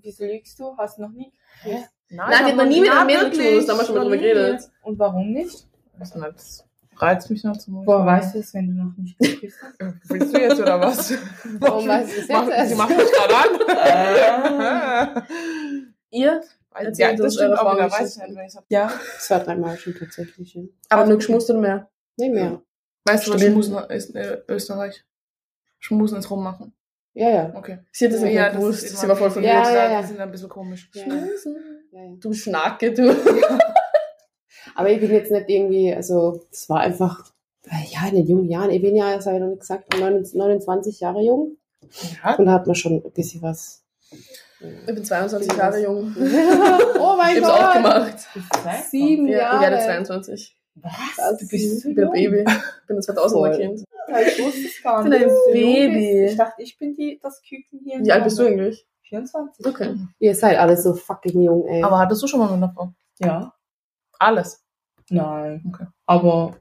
[0.01, 0.77] Wieso lügst du?
[0.77, 1.33] Hast du noch nie?
[1.65, 4.03] Nein, Nein, die hat noch nie mit einem Mädel geknutscht, da haben wir schon mal
[4.05, 4.71] drüber geredet.
[4.83, 5.67] Und warum nicht?
[5.99, 6.65] Das das
[6.97, 10.11] reizt mich noch zum Woher weißt du es, wenn du noch nicht geküsst hast?
[10.11, 11.13] Willst du jetzt oder was?
[11.59, 12.71] Warum weißt du das Mach, jetzt erst?
[12.71, 15.23] sie macht mich gerade an.
[16.11, 16.21] Ihr?
[16.21, 17.91] ja, Erzählt das uns stimmt auch wieder.
[17.91, 18.65] Weiß ich nicht, wenn ich hab.
[18.69, 18.93] Ja.
[19.19, 20.55] Zwei, dreimal schon tatsächlich.
[20.55, 20.63] Ja.
[20.89, 21.91] Aber nur geschmust oder mehr?
[22.17, 22.63] Nee, mehr.
[23.05, 23.43] Weißt du, was.
[23.43, 25.05] Schmusen ist äh, Österreich?
[25.79, 26.73] Schmusen ist rummachen.
[27.15, 27.53] Ja, ja.
[27.55, 27.79] Okay.
[27.93, 28.85] Sie hat das nicht ja, gewusst.
[28.85, 29.53] ist Sie immer- war voll verwirrt.
[29.53, 30.01] Ja, ja, ja.
[30.03, 30.91] Die sind ein bisschen komisch.
[30.95, 31.05] ja,
[31.93, 32.01] ja.
[32.21, 33.15] Du Schnacke, du.
[34.75, 37.25] Aber ich bin jetzt nicht irgendwie, also es war einfach,
[37.67, 39.95] äh, ja, in den jungen Jahren, ich bin ja, das habe ich noch nicht gesagt,
[39.99, 41.57] 29 Jahre jung
[42.23, 42.35] Ja.
[42.37, 43.83] und da hat man schon ein bisschen was.
[44.61, 46.15] Ich bin 22 Jahre jung.
[47.01, 47.83] oh mein Ich hab's auch Gott!
[47.83, 48.19] gemacht.
[48.91, 49.61] Sieben Ja, ich Jahre.
[49.63, 50.57] werde 22.
[50.83, 51.39] Was?
[51.39, 52.33] Du bist so Ich bin ein jung.
[52.33, 52.51] Baby.
[52.51, 53.57] Ich bin ein 2000er Voll.
[53.57, 53.85] Kind.
[54.27, 55.31] Ich wusste es gar Ich bin nicht.
[55.31, 56.25] ein Baby.
[56.27, 58.01] Ich dachte, ich bin die, das Küken hier.
[58.05, 58.87] Wie alt bist du eigentlich?
[59.03, 59.67] 24.
[59.67, 59.97] Okay.
[60.19, 61.83] Ihr seid alle so fucking jung, ey.
[61.83, 62.93] Aber hattest du schon mal mit einer Frau?
[63.19, 63.55] Ja.
[64.19, 64.63] Alles.
[65.11, 65.63] Nein.
[65.69, 65.87] Okay.
[66.07, 66.57] Aber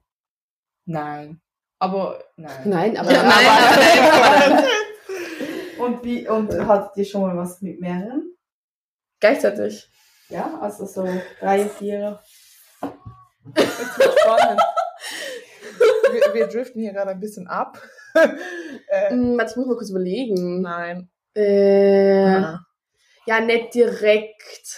[0.85, 1.41] nein.
[1.79, 2.61] Aber nein.
[2.65, 4.63] Nein, aber Ja, nein,
[5.79, 8.33] Und wie und hattet ihr schon mal was mit mehreren?
[9.19, 9.89] Gleichzeitig.
[10.29, 11.07] Ja, also so
[11.39, 12.19] drei, vier.
[16.11, 17.81] Wir, wir driften hier gerade ein bisschen ab.
[18.13, 20.61] äh, Hm, warte, ich muss mal kurz überlegen.
[20.61, 21.09] nein.
[21.35, 22.65] Äh, Ah.
[23.25, 24.75] ja, nicht direkt.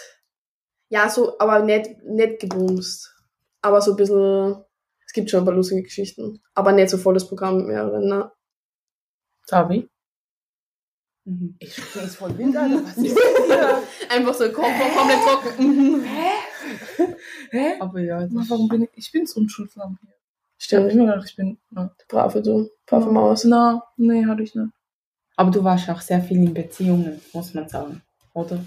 [0.88, 3.14] Ja, so, aber nicht, nicht gebumst.
[3.62, 4.64] Aber so ein bisschen.
[5.06, 6.40] Es gibt schon ein paar lustige Geschichten.
[6.54, 8.30] Aber nicht so volles Programm mit mehreren, ne?
[9.46, 9.88] Tavi?
[11.24, 11.56] Mhm.
[11.60, 12.84] Ich bin jetzt voll wild, Alter.
[12.84, 13.82] Was ist hier?
[14.10, 15.66] Einfach so kom komplett trocken.
[15.66, 16.04] Mhm.
[17.50, 17.74] Hä?
[17.80, 18.90] Aber ja, das Warum bin ich?
[18.94, 20.10] Ich bin's unschuldsam hier.
[20.58, 20.92] Ich hab Stimmt.
[20.92, 21.58] immer gedacht, ich bin.
[21.70, 22.68] Na, Brave du.
[22.86, 23.44] Brave Maus.
[23.44, 24.72] Na, nee, hatte ich nicht.
[25.36, 28.02] Aber du warst auch sehr viel in Beziehungen, muss man sagen,
[28.34, 28.62] oder?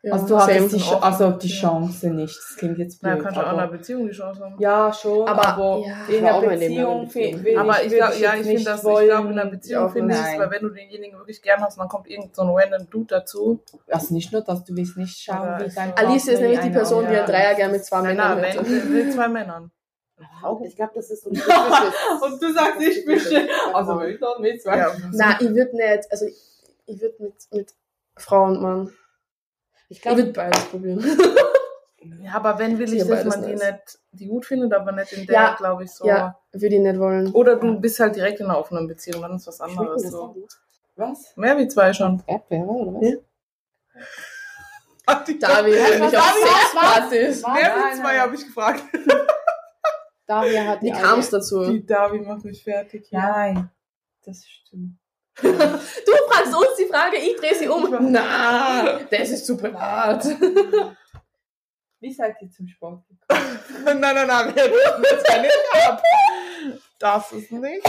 [0.00, 1.48] Ja, also du hattest die, also die.
[1.48, 2.36] Chance nicht.
[2.36, 3.20] Das klingt jetzt blöd.
[3.20, 4.54] kannst du auch in einer aber, Beziehung die Chance haben.
[4.60, 5.96] ja, schon, Aber- aber, ja.
[6.08, 7.44] in Ich einer Beziehung Beziehung.
[7.44, 9.82] will Aber ich, glaube, würd ja, ich finde nicht das, ich glaube, in einer Beziehung
[9.82, 12.42] Ja, finde ich es, weil wenn du denjenigen wirklich gern hast, dann kommt irgend so
[12.42, 13.60] ein random Dude dazu.
[13.90, 16.70] Also nicht nur das, du willst nicht schauen, Aber wie dein Alice ist nämlich die
[16.70, 19.72] Person, die ein Dreier gern mit zwei Männern wenn, mit zwei Männern.
[20.64, 21.36] ich glaube, das ist so ein.
[22.22, 23.48] Und du sagst nicht bestimmt.
[23.74, 24.78] Also mit und mit zwei.
[24.78, 26.36] Ja, Nein, ich würde nicht, also ich,
[26.86, 27.74] ich würde mit, mit
[28.16, 28.92] Frau und Mann.
[29.88, 31.00] Ich Ich glaube, würde beides probieren.
[32.22, 33.72] ja, aber wenn will ich, dass man die nice.
[33.72, 36.06] nicht, die gut findet, aber nicht in der, Ja, glaube ich, so.
[36.06, 37.32] Ja, würde ich nicht wollen.
[37.32, 40.02] Oder du bist halt direkt in einer offenen Beziehung, dann ist was anderes.
[40.02, 40.36] das So.
[40.96, 41.36] Was?
[41.36, 42.22] Mehr wie zwei schon.
[42.26, 43.08] Erdbeere oder was?
[43.08, 43.16] Ja.
[45.40, 47.42] David Was, nämlich was, auf was, Sexpartys.
[47.42, 47.54] was?
[47.54, 48.82] Mehr wie zwei habe ich gefragt.
[50.28, 51.72] Daria hat Wie die kam es dazu?
[51.72, 53.06] Die Davi macht mich fertig.
[53.08, 53.18] hier.
[53.18, 53.70] Nein.
[54.24, 54.98] Das stimmt.
[55.42, 58.12] du fragst uns die Frage, ich drehe sie um.
[58.12, 60.24] Na, das ist zu privat.
[62.00, 63.58] Wie seid ihr zum Sport gekommen?
[63.84, 66.02] nein, nein, nein, wir dürfen das ja nicht ab.
[66.98, 67.88] Das ist nicht.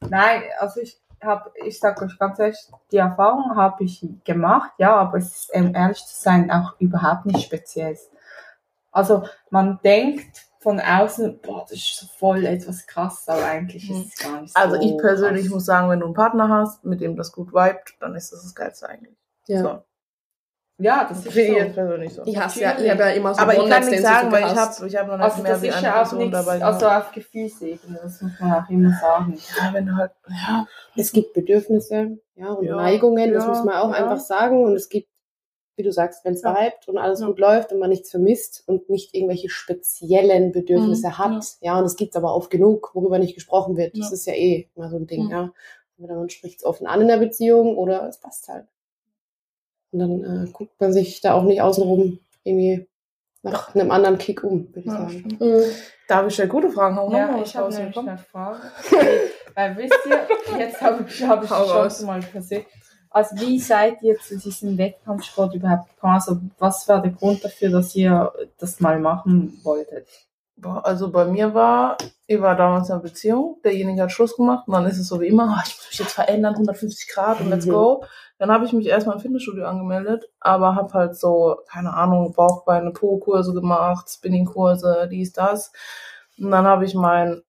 [0.00, 2.58] Nein, also ich habe, ich sage euch ganz ehrlich,
[2.92, 7.26] die Erfahrung habe ich gemacht, ja, aber es ist, um ehrlich zu sein, auch überhaupt
[7.26, 7.98] nicht speziell.
[8.92, 14.14] Also man denkt von außen, boah, das ist so voll etwas krass, aber eigentlich ist
[14.14, 14.58] es gar nicht so.
[14.60, 15.52] Also ich persönlich krass.
[15.52, 18.42] muss sagen, wenn du einen Partner hast, mit dem das gut vibet, dann ist das
[18.42, 19.14] das Geilste eigentlich.
[19.46, 19.62] Ja.
[19.62, 19.82] So.
[20.78, 21.58] Ja, das ist Finde ich so.
[21.58, 22.22] jetzt persönlich so.
[22.26, 24.56] Ich hasse ja, ich habe ja immer so Aber ich kann nicht sagen, weil ich
[24.56, 26.32] habe ich hab noch nicht Also mehr das wie ist eine ja auch Person nichts,
[26.44, 26.64] dabei.
[26.64, 29.38] also auf Gefühlsebene, das muss man auch immer sagen.
[29.62, 33.64] ja, wenn du halt, ja, Es gibt Bedürfnisse, ja, und Ja, Neigungen, das ja, muss
[33.64, 33.94] man auch ja.
[34.04, 34.64] einfach sagen.
[34.64, 35.08] Und es gibt,
[35.76, 36.54] wie du sagst, wenn es Ja.
[36.54, 37.26] vibet und alles Ja.
[37.26, 41.44] gut läuft und man nichts vermisst und nicht irgendwelche speziellen Bedürfnisse Mhm, hat.
[41.60, 41.78] Ja.
[41.78, 43.96] und es gibt aber oft genug, worüber nicht gesprochen wird.
[43.96, 44.14] Das Ja.
[44.14, 45.52] ist ja eh immer so ein Ding, ja.
[45.98, 48.66] Entweder man spricht es offen an in der Beziehung oder es passt halt.
[49.92, 52.86] Und dann äh, guckt man sich da auch nicht außenrum irgendwie
[53.42, 55.38] nach einem anderen Kick um, würde ich ja, sagen.
[55.40, 55.62] Mhm.
[56.08, 57.12] Darf ich stelle gute Fragen haben?
[57.12, 58.60] Ja, noch mal ich habe nämlich eine Frage.
[59.54, 62.02] Weil wisst ihr, jetzt habe ich, hab ich schon raus.
[62.02, 62.66] mal persönlich.
[63.16, 66.16] Also wie seid ihr zu diesem Wettkampfsport überhaupt gekommen?
[66.16, 70.06] Also was war der Grund dafür, dass ihr das mal machen wolltet?
[70.82, 74.74] Also bei mir war, ich war damals in einer Beziehung, derjenige hat Schluss gemacht und
[74.74, 77.64] dann ist es so wie immer, ich muss mich jetzt verändern, 150 Grad und let's
[77.64, 77.70] Mhm.
[77.70, 78.04] go.
[78.38, 82.90] Dann habe ich mich erstmal im Fitnessstudio angemeldet, aber habe halt so, keine Ahnung, Bauchbeine,
[82.90, 85.72] Po-Kurse gemacht, Spinning-Kurse, dies, das.
[86.38, 87.42] Und dann habe ich meinen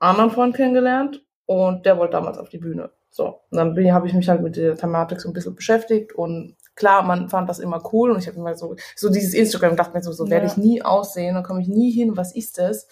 [0.00, 2.90] anderen Freund kennengelernt und der wollte damals auf die Bühne.
[3.16, 6.12] So, und dann bin- habe ich mich halt mit der Thematik so ein bisschen beschäftigt
[6.12, 9.76] und klar, man fand das immer cool und ich habe immer so, so dieses Instagram,
[9.76, 10.50] dachte mir so, so werde Ja.
[10.52, 12.88] ich nie aussehen, da komme ich nie hin, was ist das?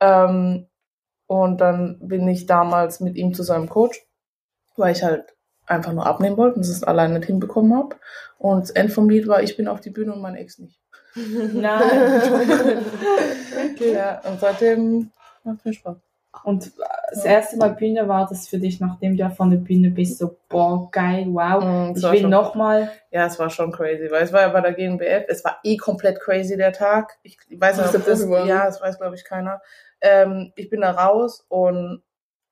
[0.00, 0.66] Ähm,
[1.28, 4.04] und dann bin ich damals mit ihm zu seinem Coach,
[4.76, 7.94] weil ich halt einfach nur abnehmen wollte und es alleine nicht hinbekommen habe.
[8.38, 10.80] Und das End vom Lied war, ich bin auf die Bühne und mein Ex nicht.
[11.54, 11.80] Nein.
[13.78, 15.10] Ja, und seitdem
[15.44, 15.96] macht mir Spaß.
[16.44, 16.72] Und
[17.10, 20.38] das erste Mal Bühne war das für dich, nachdem du von der Bühne bist, so,
[20.48, 21.62] boah, geil, wow.
[21.62, 22.92] Mm, es Ich will nochmal.
[23.10, 25.76] Ja, es war schon crazy, weil es war ja bei der GNBF, es war eh
[25.76, 27.18] komplett crazy der Tag.
[27.22, 29.60] Ich, weiß nicht, ob das, ja, das weiß glaube ich keiner.
[30.00, 32.02] Ähm, ich bin da raus und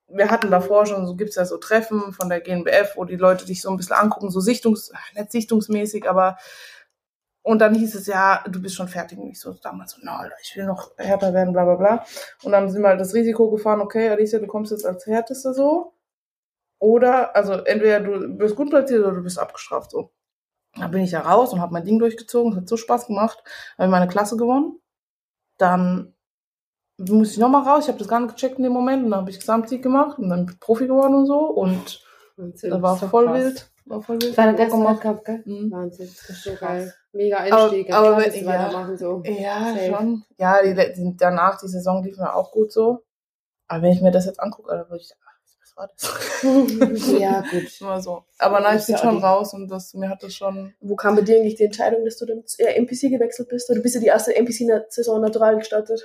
[0.08, 3.44] wir hatten davor schon, so gibt's ja so Treffen von der GNBF, wo die Leute
[3.46, 6.38] dich so ein bisschen angucken, so sichtungs, nicht sichtungsmäßig, aber
[7.48, 9.18] und dann hieß es ja, du bist schon fertig.
[9.18, 12.04] Und ich so damals so, na, Alter, ich will noch härter werden, bla bla bla.
[12.42, 15.54] Und dann sind wir halt das Risiko gefahren, okay, Alicia, du kommst jetzt als Härteste
[15.54, 15.94] so.
[16.78, 20.12] Oder, also entweder du bist gut platziert oder du bist abgestraft so.
[20.76, 22.52] Da bin ich ja raus und habe mein Ding durchgezogen.
[22.52, 23.42] Es hat so Spaß gemacht.
[23.78, 24.78] Habe meine Klasse gewonnen.
[25.56, 26.14] Dann
[26.98, 27.84] musste ich nochmal raus.
[27.84, 29.04] Ich habe das gar nicht gecheckt in dem Moment.
[29.04, 31.46] Und dann habe ich Gesamtsieg gemacht und dann bin ich Profi geworden und so.
[31.46, 32.04] Und
[32.36, 33.38] das war voll krass.
[33.38, 33.70] wild.
[33.88, 34.36] War voll wild.
[34.38, 34.96] Erster gemacht.
[34.96, 35.42] Wettkampf, gell?
[35.44, 35.70] Mhm.
[35.70, 36.92] Wahnsinn, das ist so geil.
[37.12, 37.92] Mega Aber- Einstieg.
[37.92, 38.46] aber Klar, wenn- ja.
[38.46, 39.22] weitermachen so.
[39.24, 39.86] Ja, Safe.
[39.96, 40.24] schon.
[40.38, 43.02] Ja, die, die, danach, die Saison lief mir auch gut so.
[43.66, 47.12] Aber wenn ich mir das jetzt angucke, dann würde ich, ach, was war das?
[47.20, 47.64] ja, gut.
[47.80, 48.24] Immer so.
[48.38, 51.16] Aber nein, ich bin ja schon raus und das, mir hat das schon, Wo kam
[51.16, 53.70] bei dir eigentlich die Entscheidung, dass du dann zu äh, NPC gewechselt bist?
[53.70, 56.02] Oder bist du die erste NPC-Saison natural gestartet?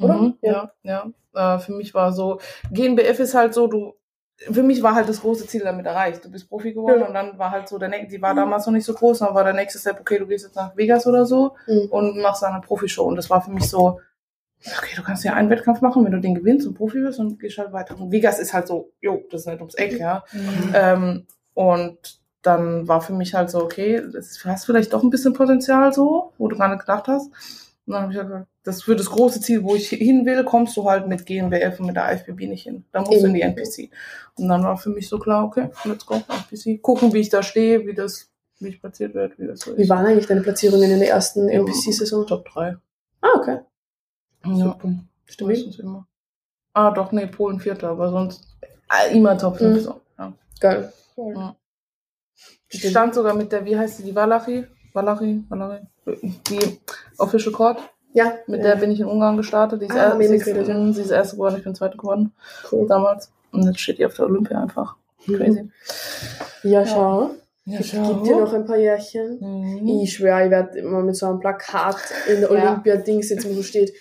[0.00, 0.14] Oder?
[0.14, 0.72] Mhm, Ja.
[0.82, 1.56] ja, ja.
[1.56, 2.40] Äh, für mich war so,
[2.72, 3.94] GNBF ist halt so, du,
[4.50, 6.24] für mich war halt das große Ziel damit erreicht.
[6.24, 7.06] Du bist Profi geworden Ja.
[7.06, 9.34] und dann war halt so der nächste, die war damals noch nicht so groß, dann
[9.34, 11.86] war der nächste Step, okay, du gehst jetzt nach Vegas oder so Mhm.
[11.90, 13.04] und machst eine Profishow.
[13.04, 14.00] Und das war für mich so,
[14.78, 17.38] okay, du kannst ja einen Wettkampf machen, wenn du den gewinnst und Profi wirst und
[17.38, 17.98] gehst halt weiter.
[18.00, 20.24] Und Vegas ist halt so, jo, das ist nicht ums Eck, ja.
[20.74, 21.98] Ähm, und
[22.42, 26.32] dann war für mich halt so, okay, das hast vielleicht doch ein bisschen Potenzial so,
[26.38, 27.30] wo du gar nicht gedacht hast.
[27.86, 30.44] Und dann habe ich halt gesagt, das für das große Ziel, wo ich hin will,
[30.44, 32.84] kommst du halt mit GmbF und mit der IFBB nicht hin.
[32.92, 33.90] Da musst du in die NPC.
[34.36, 36.80] Und dann war für mich so klar, okay, let's go, NPC.
[36.80, 39.82] Gucken, wie ich da stehe, wie das, wie ich platziert werde, wie das so Wie
[39.82, 39.88] ist.
[39.88, 42.24] waren eigentlich deine Platzierungen in der ersten NPC-Saison?
[42.26, 42.76] Top 3.
[43.20, 43.58] Ah, okay.
[44.44, 45.46] Ja, Super.
[45.46, 46.06] meistens immer.
[46.74, 48.56] Ah, doch, nee, Polen Vierter, aber sonst
[49.12, 49.74] immer Top 5.
[49.76, 49.80] Mhm.
[49.80, 50.00] So.
[50.18, 50.32] Ja.
[50.60, 50.92] Geil.
[51.16, 51.56] Ja.
[52.68, 54.66] Ich stand sogar mit der, wie heißt sie, die Valachi?
[54.92, 55.44] Valachi?
[55.48, 55.86] Valachi?
[56.48, 56.78] Die
[57.18, 57.78] Official Court.
[58.14, 58.68] Ja, Mit ja.
[58.68, 59.80] der bin ich in Ungarn gestartet.
[59.80, 61.96] Die ist, Ah, er, mir sie, ist, mh, sie ist erste geworden, ich bin zweite
[61.96, 62.32] geworden.
[62.70, 62.86] Cool.
[62.86, 63.32] Damals.
[63.52, 64.96] Und jetzt steht die auf der Olympia einfach.
[65.24, 65.70] Crazy.
[66.62, 67.30] Ja, schau.
[67.64, 69.38] Ja, Ich gebe dir noch ein paar Jährchen.
[69.40, 69.88] Mhm.
[70.02, 71.96] Ich schwöre, ich werde immer mit so einem Plakat
[72.28, 72.70] in der Ja.
[72.72, 73.92] Olympia-Ding sitzen, wo steht,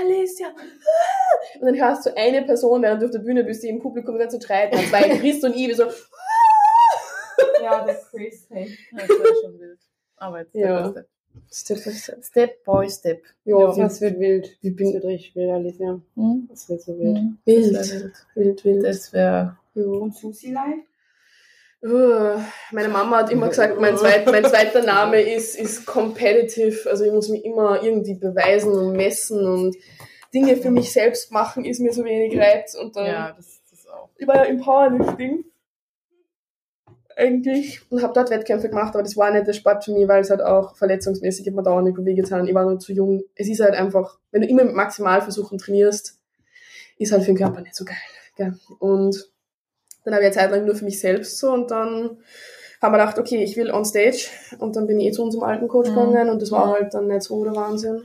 [0.00, 0.48] Alicia.
[0.48, 3.78] ah!" Und dann hörst du eine Person, während du auf der Bühne bist, die im
[3.80, 4.76] Publikum wieder zu streiten.
[4.78, 5.84] Und zwei Chris und ich, so,
[7.62, 8.76] Ja, der Chris, hey.
[8.96, 9.78] Das wäre schon wild.
[10.20, 10.92] Aber jetzt Ja.
[11.52, 12.24] Step, Step by Step.
[12.24, 13.22] Step by Step.
[13.44, 14.56] Ja, Das wird wild.
[14.60, 16.00] wie Das bin wird richtig wild, Alicia.
[16.14, 16.46] Mhm.
[16.48, 17.14] Das wird so wild.
[17.16, 17.38] Mhm.
[17.44, 18.14] wild, Das wäre wild.
[18.34, 18.84] wild, wild.
[18.84, 19.56] Das wäre.
[19.74, 20.84] Und Susilein?
[21.82, 22.38] Uh,
[22.72, 26.90] Meine Mama hat immer gesagt, mein, zweit, mein zweiter Name ist, ist competitive.
[26.90, 29.76] Also ich muss mich immer irgendwie beweisen und messen und
[30.34, 32.74] Dinge für mich selbst machen, ist mir so wenig Reiz.
[32.74, 34.10] Und dann, Ja, das, das auch.
[34.18, 35.44] ich war ja im Powerlifting
[37.16, 40.20] eigentlich und habe dort Wettkämpfe gemacht, aber das war nicht der Sport für mich, weil
[40.22, 42.46] es halt auch verletzungsmäßig hat mir dauernd nicht wehgetan.
[42.46, 43.22] Ich war noch zu jung.
[43.34, 46.18] Es ist halt einfach, wenn du immer mit Maximalversuchen trainierst,
[46.98, 47.96] ist halt für den Körper nicht so geil.
[48.36, 48.54] Gell?
[48.78, 49.28] Und
[50.04, 52.18] dann habe ich eine Zeit lang nur für mich selbst so und dann
[52.80, 55.44] haben wir gedacht, okay, ich will on stage und dann bin ich eh zu unserem
[55.44, 55.94] alten Coach Mhm.
[55.94, 58.02] gegangen und das war halt dann nicht so der Wahnsinn.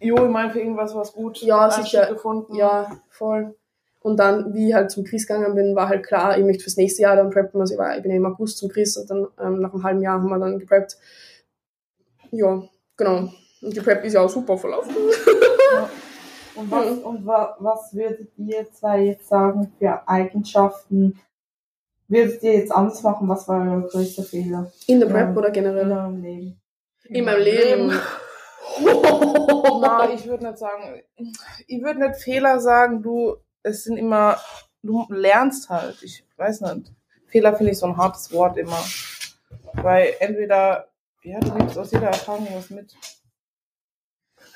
[0.00, 1.38] Jo, ich meine, für irgendwas war es gut.
[1.42, 2.06] Ja, sicher.
[2.06, 2.54] gefunden.
[2.54, 3.54] Ja, voll.
[4.04, 6.76] Und dann, wie ich halt zum Chris gegangen bin, war halt klar, ich möchte fürs
[6.76, 7.58] nächste Jahr dann preppen.
[7.58, 9.82] Also ich, war, ich bin ja im August zum Chris und dann ähm, nach einem
[9.82, 10.98] halben Jahr haben wir dann gepreppt.
[12.30, 12.62] Ja,
[12.98, 13.30] genau.
[13.62, 14.94] Und die Prep ist ja auch super verlaufen.
[16.54, 21.18] Und was, und wa, was würdet ihr zwei jetzt sagen für Eigenschaften?
[22.06, 23.26] Würdet ihr jetzt anders machen?
[23.28, 25.14] Was war euer größter Fehler In der Ja.
[25.14, 25.90] Prep oder in generell?
[25.90, 26.60] eurem Leben?
[27.04, 27.92] In meinem Leben.
[29.80, 31.00] Na, ich würde nicht sagen,
[31.66, 34.38] ich würde nicht Fehler sagen, du, es sind immer,
[34.82, 36.92] du lernst halt, ich weiß nicht.
[37.26, 38.78] Fehler finde ich so ein hartes Wort immer.
[39.72, 40.86] Weil entweder,
[41.22, 42.94] ja, du nimmst aus jeder Erfahrung was mit.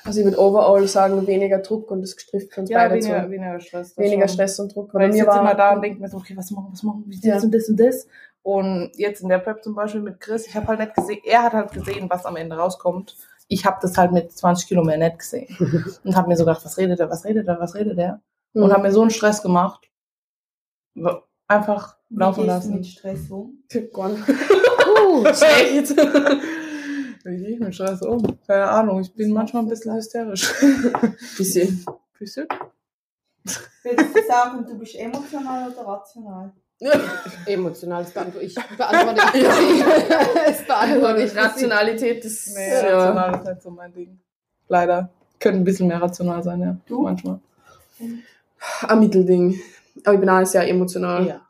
[0.05, 3.23] Also ich würde overall sagen, weniger Druck und das trifft für uns Ja, beide weniger,
[3.23, 3.29] zu.
[3.31, 3.89] weniger Stress.
[3.95, 4.33] das Weniger schon.
[4.35, 4.93] Stress und Druck.
[4.93, 7.03] Weil ich sitze immer da und denke mir so, okay, was machen, wir, was machen
[7.05, 7.39] wir, das Ja.
[7.41, 8.07] und das und das.
[8.41, 11.43] Und jetzt in der Prep zum Beispiel mit Chris, ich habe halt nicht gesehen, er
[11.43, 13.17] hat halt gesehen, was am Ende rauskommt.
[13.49, 15.47] Ich habe das halt mit 20 Kilo mehr nicht gesehen.
[16.03, 18.21] und habe mir so gedacht, was redet er, was redet er, was redet er?
[18.53, 18.63] Mhm.
[18.63, 19.89] Und habe mir so einen Stress gemacht.
[21.47, 22.83] Einfach Wie laufen gehst du mit lassen.
[22.85, 23.63] Stress um?
[23.93, 24.25] Gone.
[24.89, 25.95] Uh, Schlecht.
[27.23, 28.39] Wie gehe ich mit Stress um?
[28.47, 30.51] Keine Ahnung, ich bin manchmal ein bisschen hysterisch.
[31.37, 31.85] Bisschen.
[32.17, 32.47] Bisschen?
[33.83, 36.51] Würdest du sagen, du bist emotional oder rational?
[37.45, 38.55] emotional, das beantworte ich.
[38.55, 39.43] Beantworte ich.
[40.45, 41.35] das beantworte ich.
[41.35, 44.19] Rationalität ist Nee, ja, rational ist nicht so mein Ding.
[44.67, 45.09] Leider.
[45.39, 46.77] Könnte ein bisschen mehr rational sein, ja.
[46.85, 47.01] Du?
[47.03, 47.39] Manchmal.
[48.87, 49.59] Ein Mittelding.
[50.03, 51.27] Aber ich bin auch sehr emotional.
[51.27, 51.41] Ja.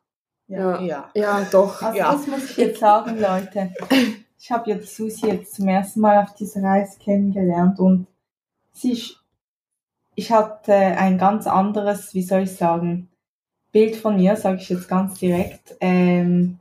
[0.47, 0.82] Ja.
[0.82, 1.10] Ja.
[1.14, 1.82] Ja, doch.
[1.82, 2.12] Also Ja.
[2.12, 3.72] das muss ich jetzt sagen, Leute.
[4.39, 8.07] Ich habe jetzt Susi jetzt zum ersten Mal auf dieser Reise kennengelernt und
[8.72, 9.18] sie ist,
[10.16, 13.10] ich hatte ein ganz anderes, wie soll ich sagen,
[13.72, 15.76] Bild von ihr, sage ich jetzt ganz direkt.
[15.82, 16.57] Ähm,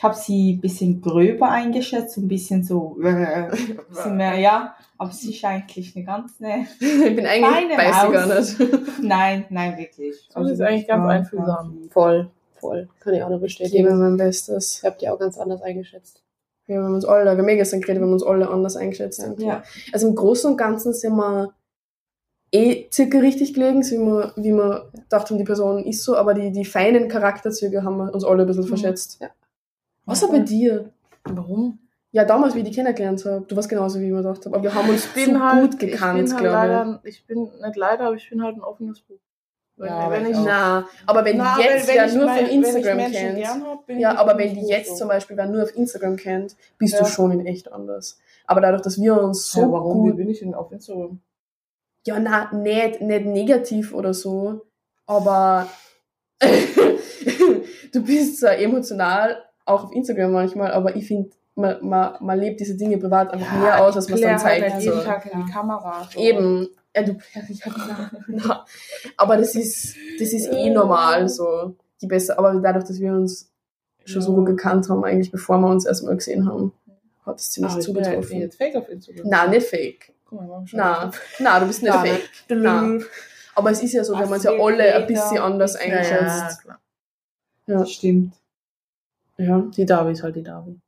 [0.00, 3.50] ich habe sie ein bisschen gröber eingeschätzt, ein bisschen so, äh,
[3.90, 8.12] bisschen mehr, ja, aber sie ist eigentlich eine ganz ne, Ich bin eigentlich weiß ich
[8.12, 8.82] gar nicht.
[9.02, 10.16] nein, nein, wirklich.
[10.34, 11.78] Susi ist eigentlich ganz ja, einfühlsam.
[11.90, 12.88] Voll, voll.
[13.00, 13.98] Kann ich auch nur Ich gebe bestätigen.
[14.00, 14.78] mein Bestes.
[14.78, 16.22] Ich habe die auch ganz anders eingeschätzt.
[16.64, 19.18] Wir haben uns alle, wir haben eh gestern geredet, wir haben uns alle anders eingeschätzt.
[19.20, 19.44] irgendwie.
[19.48, 21.52] Ja, Also im Großen und Ganzen sind wir
[22.52, 26.32] eh circa richtig gelegen, so wie wir, wie wir dachten, die Person ist so, aber
[26.32, 28.68] die, die feinen Charakterzüge haben wir uns alle ein bisschen Mhm.
[28.68, 29.18] verschätzt.
[29.20, 29.28] Ja.
[30.10, 30.90] Außer bei dir.
[31.24, 31.78] Warum?
[32.12, 33.44] Ja, damals, wie ich die kennengelernt habe.
[33.46, 34.54] Du warst genauso, wie ich mir gedacht habe.
[34.56, 37.00] Aber wir haben uns Ich bin zu halt, gut gekannt, ich bin halt glaube leider,
[37.04, 39.18] ich bin nicht leider, aber ich bin halt ein offenes Buch.
[39.76, 40.38] Wenn, Ja, wenn ich ich.
[40.44, 42.98] Na, aber wenn Na, die jetzt wenn ja ich nur mein- von wenn ich Instagram
[42.98, 43.46] kennt.
[43.46, 44.96] hab, Ja, ich aber wenn die jetzt so.
[44.96, 46.98] zum Beispiel wer nur auf Instagram kennt, bist Ja.
[47.00, 48.18] du schon in echt anders.
[48.46, 50.04] Aber dadurch, dass wir uns so ja, warum?
[50.04, 51.20] Wie gut bin ich denn auf Instagram?
[52.06, 54.62] Ja, na, nicht, nicht negativ oder so,
[55.06, 55.68] aber
[57.92, 62.60] du bist zwar emotional, auch auf Instagram manchmal, aber ich finde, man, man, man lebt
[62.60, 64.74] diese Dinge privat einfach mehr aus, als man es dann halt zeigt.
[64.76, 64.90] nicht So.
[64.92, 66.08] jeden Tag in die Kamera.
[66.12, 66.20] So.
[66.20, 66.68] Eben.
[66.96, 67.42] Ja, du, ja,
[67.88, 68.64] na, na.
[69.16, 71.74] Aber das ist, das ist eh normal, so.
[72.00, 73.50] Die besser, aber dadurch, dass wir uns
[74.06, 74.36] schon so Ja.
[74.38, 76.72] gut gekannt haben, eigentlich bevor wir uns erstmal gesehen haben,
[77.26, 78.52] hat es ziemlich Aber ich bin ja jetzt, zugetroffen.
[78.52, 79.26] fake auf Instagram.
[79.28, 80.12] Na, nicht fake.
[80.24, 81.10] Guck mal, Na,
[81.40, 82.28] na, du bist nicht fake.
[82.48, 82.98] Na.
[83.54, 86.02] Aber es ist ja so, wir haben uns ja alle ein bisschen anders bisschen- Ja,
[87.66, 88.34] ja, das stimmt.
[89.40, 89.66] Ja.
[89.76, 90.78] Die Davi ist halt die Davi.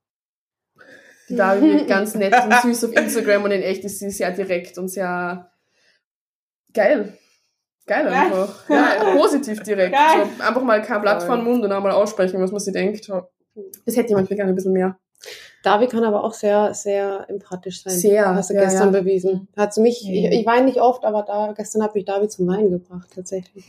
[1.28, 4.30] Die Davi wird ganz nett und süß auf Instagram und in echt ist sie sehr
[4.32, 5.50] direkt und sehr
[6.72, 7.16] geil.
[7.86, 8.68] Geil einfach.
[8.68, 9.96] Ja, positiv direkt.
[9.96, 13.08] So, einfach mal kein Blatt vor den Mund und einmal aussprechen, was man sich denkt.
[13.08, 14.98] Das hätte jemand gerne ein bisschen mehr.
[15.62, 17.92] Davi kann aber auch sehr, sehr empathisch sein.
[17.92, 19.00] Sehr, Hast du ja, gestern ja.
[19.00, 19.48] bewiesen.
[19.56, 22.48] Hat sie mich, ich, ich weine nicht oft, aber da, gestern hat mich Davi zum
[22.48, 23.64] Weinen gebracht, tatsächlich.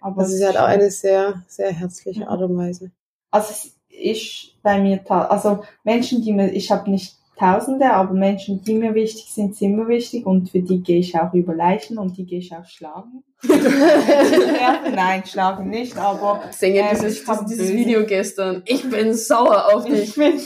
[0.00, 2.92] Aber Also sie hat auch eine sehr, sehr herzliche Art und Weise.
[3.30, 8.62] Also es ist bei mir, also Menschen, die mir, ich habe nicht Tausende, aber Menschen,
[8.62, 11.98] die mir wichtig sind, sind mir wichtig und für die gehe ich auch über Leichen
[11.98, 13.24] und die gehe ich auch schlagen.
[14.94, 18.62] nein, schlagen nicht, aber Senge Ähm, dieses, dieses, dieses Video gestern.
[18.66, 20.10] Ich bin sauer auf dich.
[20.10, 20.38] ich bin,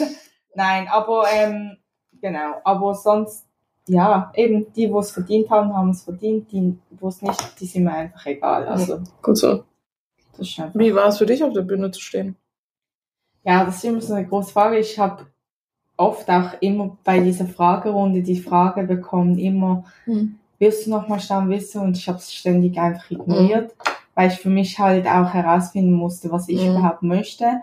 [0.54, 1.76] nein, aber ähm,
[2.22, 3.44] genau, aber sonst,
[3.88, 7.66] ja, eben die, wo es verdient haben, haben es verdient, die, wo es nicht, die
[7.66, 8.66] sind mir einfach egal.
[8.68, 9.64] Also Gut so.
[10.72, 12.36] Wie war es für dich, auf der Bühne zu stehen?
[13.46, 14.78] Ja, das ist immer so eine große Frage.
[14.78, 15.24] Ich habe
[15.96, 20.36] oft auch immer bei dieser Fragerunde die Frage bekommen, immer, Hm.
[20.58, 21.80] willst du noch mal schauen, willst du?
[21.80, 23.74] Und ich habe es ständig einfach ignoriert,
[24.16, 26.72] weil ich für mich halt auch herausfinden musste, was ich Mhm.
[26.72, 27.62] überhaupt möchte.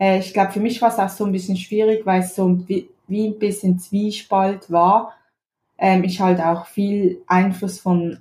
[0.00, 2.58] Äh, ich glaube, für mich war es auch so ein bisschen schwierig, weil es so
[2.68, 5.12] wie, wie ein bisschen Zwiespalt war.
[5.78, 8.18] Ähm, ich halt auch viel Einfluss von,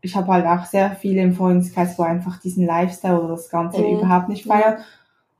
[0.00, 3.82] ich habe halt auch sehr viele im Freundeskreis, wo einfach diesen Lifestyle oder das Ganze
[3.82, 3.98] Mhm.
[3.98, 4.78] überhaupt nicht feiern.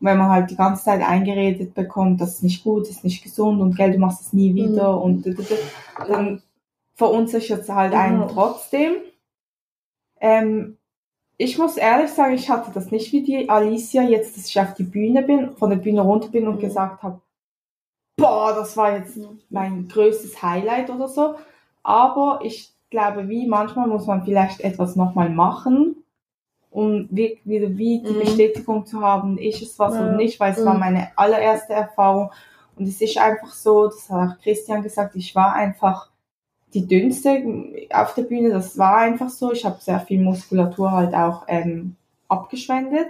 [0.00, 3.04] Und wenn man halt die ganze Zeit eingeredet bekommt, das ist nicht gut, das ist
[3.04, 5.02] nicht gesund und gell, du machst es nie wieder Mhm.
[5.02, 5.36] und
[6.06, 6.42] dann
[6.94, 8.26] verunsichert es halt einen Ja.
[8.26, 8.92] trotzdem.
[10.20, 10.76] Ähm,
[11.36, 14.74] ich muss ehrlich sagen, ich hatte das nicht wie die Alicia jetzt, dass ich auf
[14.74, 16.60] die Bühne bin, von der Bühne runter bin und Mhm.
[16.60, 17.20] gesagt habe,
[18.16, 19.18] boah, das war jetzt
[19.50, 21.34] mein größtes Highlight oder so.
[21.84, 25.97] Aber ich glaube, wie manchmal muss man vielleicht etwas nochmal machen,
[26.78, 28.18] um wie, wieder wie die Mhm.
[28.20, 30.00] Bestätigung zu haben, ist es was Ja.
[30.02, 30.80] oder nicht, weil es war Mhm.
[30.80, 32.30] meine allererste Erfahrung.
[32.76, 36.10] Und es ist einfach so, das hat auch Christian gesagt, ich war einfach
[36.74, 37.42] die dünnste
[37.92, 38.50] auf der Bühne.
[38.50, 39.52] Das war einfach so.
[39.52, 41.96] Ich habe sehr viel Muskulatur halt auch ähm,
[42.28, 43.08] abgeschwendet.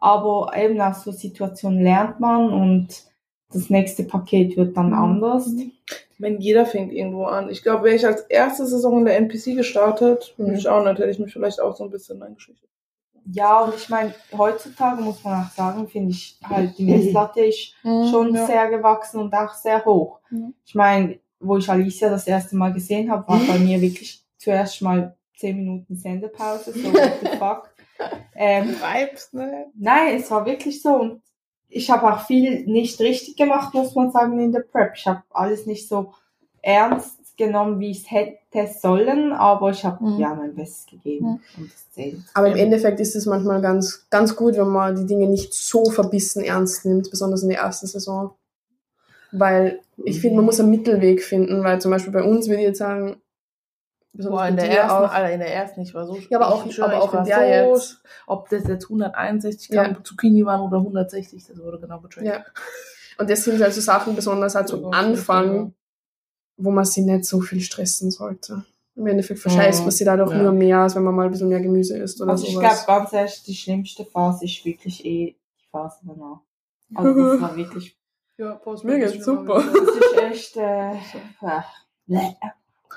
[0.00, 2.88] Aber eben aus so Situationen lernt man und
[3.52, 4.94] das nächste Paket wird dann Mhm.
[4.94, 5.52] anders.
[5.54, 7.48] Ich meine, jeder fängt irgendwo an.
[7.50, 10.44] Ich glaube, wäre ich als erste Saison in der NPC gestartet, Mhm.
[10.46, 12.68] würde ich auch nicht, hätte ich mich vielleicht auch so ein bisschen eingeschüchtert.
[13.30, 17.74] Ja, und ich meine, heutzutage muss man auch sagen, finde ich halt, die Messlatte ist
[17.82, 18.46] schon ja.
[18.46, 20.20] sehr gewachsen und auch sehr hoch.
[20.30, 20.54] Mhm.
[20.64, 24.82] Ich meine, wo ich Alicia das erste Mal gesehen habe, war bei mir wirklich zuerst
[24.82, 27.74] mal 10 Minuten Sendepause, so what the fuck.
[28.34, 29.66] Ähm, Vibes, ne?
[29.74, 31.22] nein, es war wirklich so und
[31.68, 34.92] ich habe auch viel nicht richtig gemacht, muss man sagen, in der Prep.
[34.94, 36.14] Ich habe alles nicht so
[36.62, 40.18] ernst genommen, wie ich es hätte sollen, aber ich habe Mhm.
[40.18, 42.18] ja mein Bestes gegeben und das zählt.
[42.34, 45.84] Aber im Endeffekt ist es manchmal ganz, ganz gut, wenn man die Dinge nicht so
[45.86, 48.34] verbissen ernst nimmt, besonders in der ersten Saison.
[49.30, 52.68] Weil ich finde, man muss einen Mittelweg finden, weil zum Beispiel bei uns würde ich
[52.68, 53.20] jetzt sagen,
[54.14, 56.48] besonders Boah, in der ersten, auch, Alter, in der ersten, ich war so Ja, aber
[56.54, 58.02] auch- ich schwöre, aber auch ich war in der so, jetzt.
[58.26, 59.84] Ob das jetzt 161 Ja.
[59.84, 62.26] Gramm Zucchini waren oder 160, das wurde genau getrackt.
[62.26, 62.44] Ja.
[63.18, 65.74] Und das sind also Sachen, besonders halt am Anfang,
[66.58, 68.64] wo man sich nicht so viel stressen sollte.
[68.96, 69.84] Im Endeffekt verscheißt Mhm.
[69.86, 70.42] man sich dadurch Ja.
[70.42, 72.84] nur mehr, als wenn man mal ein bisschen mehr Gemüse isst oder Also ich sowas.
[72.84, 76.40] glaube ganz ehrlich, die schlimmste Phase ist wirklich eh die Phase danach.
[76.94, 77.96] Also das war wirklich,
[78.36, 79.62] Ja, Post Mega, ist super.
[79.62, 81.60] das ist echt, äh, äh,
[82.06, 82.34] bleh.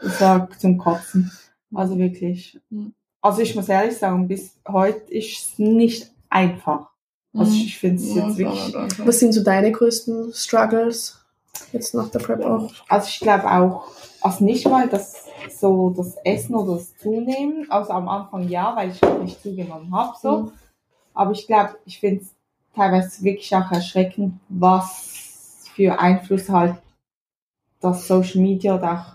[0.03, 1.31] ich sag zum Kotzen.
[1.73, 2.59] Also wirklich.
[2.69, 2.93] Mhm.
[3.21, 6.89] Also ich muss ehrlich sagen, bis heute ist es nicht einfach.
[7.33, 9.05] Also ich finde es jetzt wirklich, nicht einfach.
[9.07, 11.20] Was sind so deine größten Struggles
[11.71, 12.71] jetzt nach der Prep auch?
[12.87, 13.87] also ich glaube auch,
[14.21, 15.25] also nicht mal das
[15.59, 19.93] so das Essen oder das Zunehmen, also am Anfang ja, weil ich auch nicht zugenommen
[19.95, 20.37] habe so.
[20.37, 20.51] Mhm.
[21.13, 22.29] Aber ich glaube, ich finde es
[22.75, 26.75] teilweise wirklich auch erschreckend, was für Einfluss halt
[27.81, 29.13] das Social Media oder auch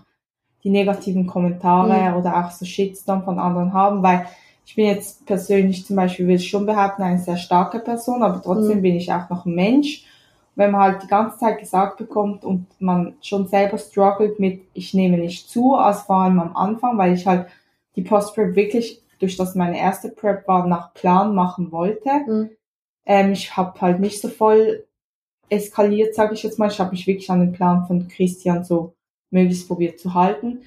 [0.63, 4.27] die negativen Kommentare oder auch so Shitstorm von anderen haben, weil
[4.65, 8.41] ich bin jetzt persönlich zum Beispiel, will ich schon behaupten, eine sehr starke Person, aber
[8.41, 8.81] trotzdem Mhm.
[8.81, 10.03] bin ich auch noch ein Mensch.
[10.57, 14.93] Wenn man halt die ganze Zeit gesagt bekommt und man schon selber struggelt mit, ich
[14.95, 17.45] nehme nicht zu, als vor allem am Anfang, weil ich halt
[17.95, 22.09] die Post-Prep wirklich, durch das meine erste Prep war, nach Plan machen wollte.
[22.27, 22.49] Mhm.
[23.05, 24.83] Ähm, ich habe halt nicht so voll
[25.49, 26.69] eskaliert, sage ich jetzt mal.
[26.71, 28.93] Ich habe mich wirklich an den Plan von Christian so
[29.29, 30.61] möglichst probiert zu halten.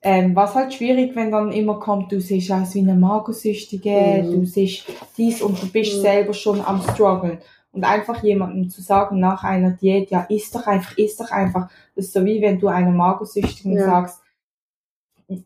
[0.00, 4.30] Ähm, was halt schwierig, wenn dann immer kommt, du siehst aus wie eine Magersüchtige, Mhm.
[4.30, 4.84] du siehst
[5.16, 6.02] dies und du bist Mhm.
[6.02, 7.38] selber schon am struggeln.
[7.72, 11.70] Und einfach jemandem zu sagen nach einer Diät, ja, isst doch einfach, isst doch einfach.
[11.94, 13.84] Das ist so wie wenn du einer Magersüchtigen Ja.
[13.84, 14.20] sagst,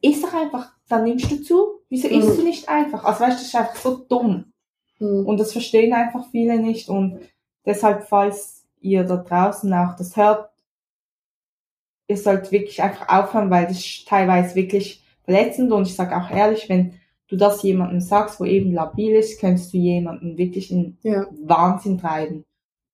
[0.01, 1.81] isst doch einfach, dann nimmst du zu.
[1.89, 2.15] Wieso Mhm.
[2.21, 3.05] isst du nicht einfach?
[3.05, 4.53] Also weißt du, das ist einfach so dumm.
[4.99, 5.27] Hm.
[5.27, 6.89] Und das verstehen einfach viele nicht.
[6.89, 7.21] Und
[7.67, 10.51] deshalb, falls ihr da draußen auch das hört,
[12.09, 15.73] ihr sollt wirklich einfach aufhören, weil das ist teilweise wirklich verletzend.
[15.73, 16.95] Und ich sage auch ehrlich, wenn
[17.33, 21.27] du das jemandem sagst, wo eben labil ist, könntest du jemanden wirklich in Ja.
[21.43, 22.45] Wahnsinn treiben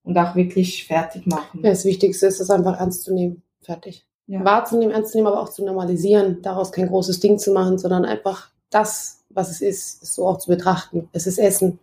[0.05, 1.61] und auch wirklich fertig machen.
[1.65, 3.43] Ja, das Wichtigste ist, es einfach ernst zu nehmen.
[3.61, 4.07] Fertig.
[4.29, 4.45] Ja.
[4.45, 8.05] Wahrzunehmen, ernst zu nehmen, aber auch zu normalisieren, daraus kein großes Ding zu machen, sondern
[8.05, 11.09] einfach das, was es ist, so auch zu betrachten.
[11.13, 11.79] Es ist Essen.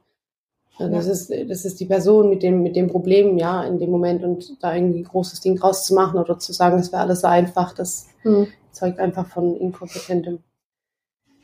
[0.80, 1.12] Ja, Das, Ja.
[1.12, 4.62] ist, das ist die Person mit dem, mit dem Problem, ja, in dem Moment und
[4.64, 7.28] da irgendwie ein großes Ding draus zu machen oder zu sagen, es wäre alles so
[7.28, 8.48] einfach, das Hm.
[8.72, 10.40] zeugt einfach von inkompetentem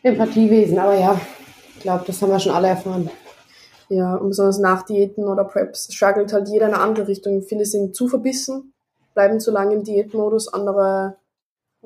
[0.03, 0.77] Empathiewesen.
[0.79, 1.19] Aber ja,
[1.75, 3.09] ich glaube, das haben wir schon alle erfahren.
[3.89, 7.41] Ja, und besonders nach Diäten oder Preps struggelt halt jeder in eine andere Richtung.
[7.43, 8.73] Viele sind zu verbissen,
[9.13, 11.17] bleiben zu lange im Diätmodus, andere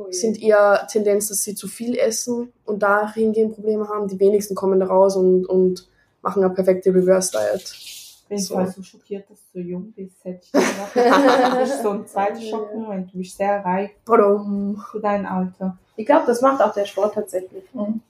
[0.09, 4.07] sind eher Tendenz, dass sie zu viel essen und dahingehend Probleme haben.
[4.07, 5.87] Die wenigsten kommen da raus und, und
[6.21, 7.63] machen eine perfekte Reverse Diet.
[7.71, 8.55] Ich bin So.
[8.55, 10.95] zwar so schockiert, dass du so jung bist, hätte ich gedacht.
[10.95, 13.13] Das ist so ein zweiter Schockmoment.
[13.13, 14.77] Du bist sehr reif Pardon.
[14.91, 15.77] für dein Alter.
[15.95, 17.63] Ich glaube, das macht auch der Sport tatsächlich.
[17.73, 18.01] Mhm.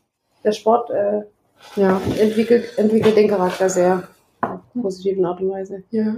[0.44, 1.24] Der Sport äh,
[1.76, 4.08] ja, entwickelt, entwickelt den Charakter sehr
[4.74, 5.84] positiven Art und Weise.
[5.90, 6.16] Ja.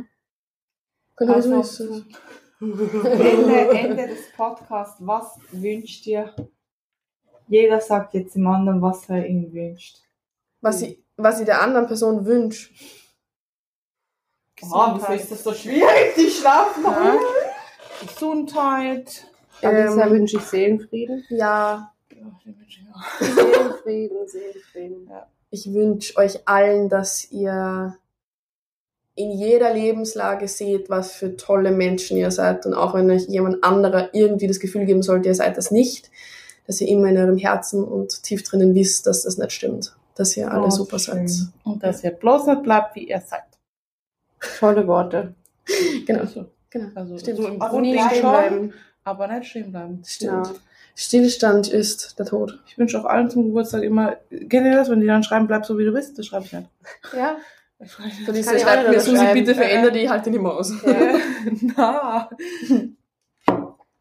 [1.16, 2.04] Genau Also, so.
[2.60, 6.34] Ende, Ende des Podcasts, was wünscht ihr?
[7.48, 10.00] Jeder sagt jetzt dem anderen, was er ihm wünscht.
[10.62, 12.70] Was ich, was ich der anderen Person wünsche.
[14.64, 17.16] Oh, wieso ist das so schwierig, die schlafen Ja.
[18.02, 19.28] Gesundheit.
[19.62, 21.24] Alisa Ähm, wünsche ich Seelenfrieden.
[21.30, 23.20] ja, Ja, den wünsche ich auch.
[23.22, 25.10] Seelenfrieden, Seelenfrieden.
[25.52, 27.96] ich wünsche euch allen, dass ihr
[29.16, 32.66] in jeder Lebenslage seht, was für tolle Menschen ihr seid.
[32.68, 36.12] Und auch wenn euch jemand anderer irgendwie das Gefühl geben sollte, ihr seid das nicht,
[36.68, 39.96] dass ihr immer in eurem Herzen und tief drinnen wisst, dass das nicht stimmt.
[40.16, 41.28] Dass ihr alle Oh, super schön.
[41.28, 41.48] seid.
[41.64, 43.44] Und dass ihr bloß nicht bleibt, wie ihr seid.
[44.60, 45.34] Tolle Worte.
[46.06, 46.22] Genau.
[46.22, 46.88] Also, genau.
[46.96, 47.38] also Stimmt.
[47.40, 48.74] so im Also stehen schon, bleiben.
[49.08, 50.02] Aber nicht stehen bleiben.
[50.06, 50.48] Stimmt.
[50.48, 50.54] Ja.
[50.96, 52.60] Stillstand ist der Tod.
[52.68, 55.66] Ich wünsche auch allen zum Geburtstag immer, kennt ihr das, wenn die dann schreiben, bleib
[55.66, 56.18] so wie du bist?
[56.18, 56.70] Das schreibe ich nicht.
[57.16, 57.38] Ja.
[57.80, 60.40] Ich schreibe So diese ich auch schreibt nicht mir, Susi, bitte veränder die, halt die
[60.40, 60.74] Maus.
[60.84, 61.20] ja.
[61.78, 62.30] Na.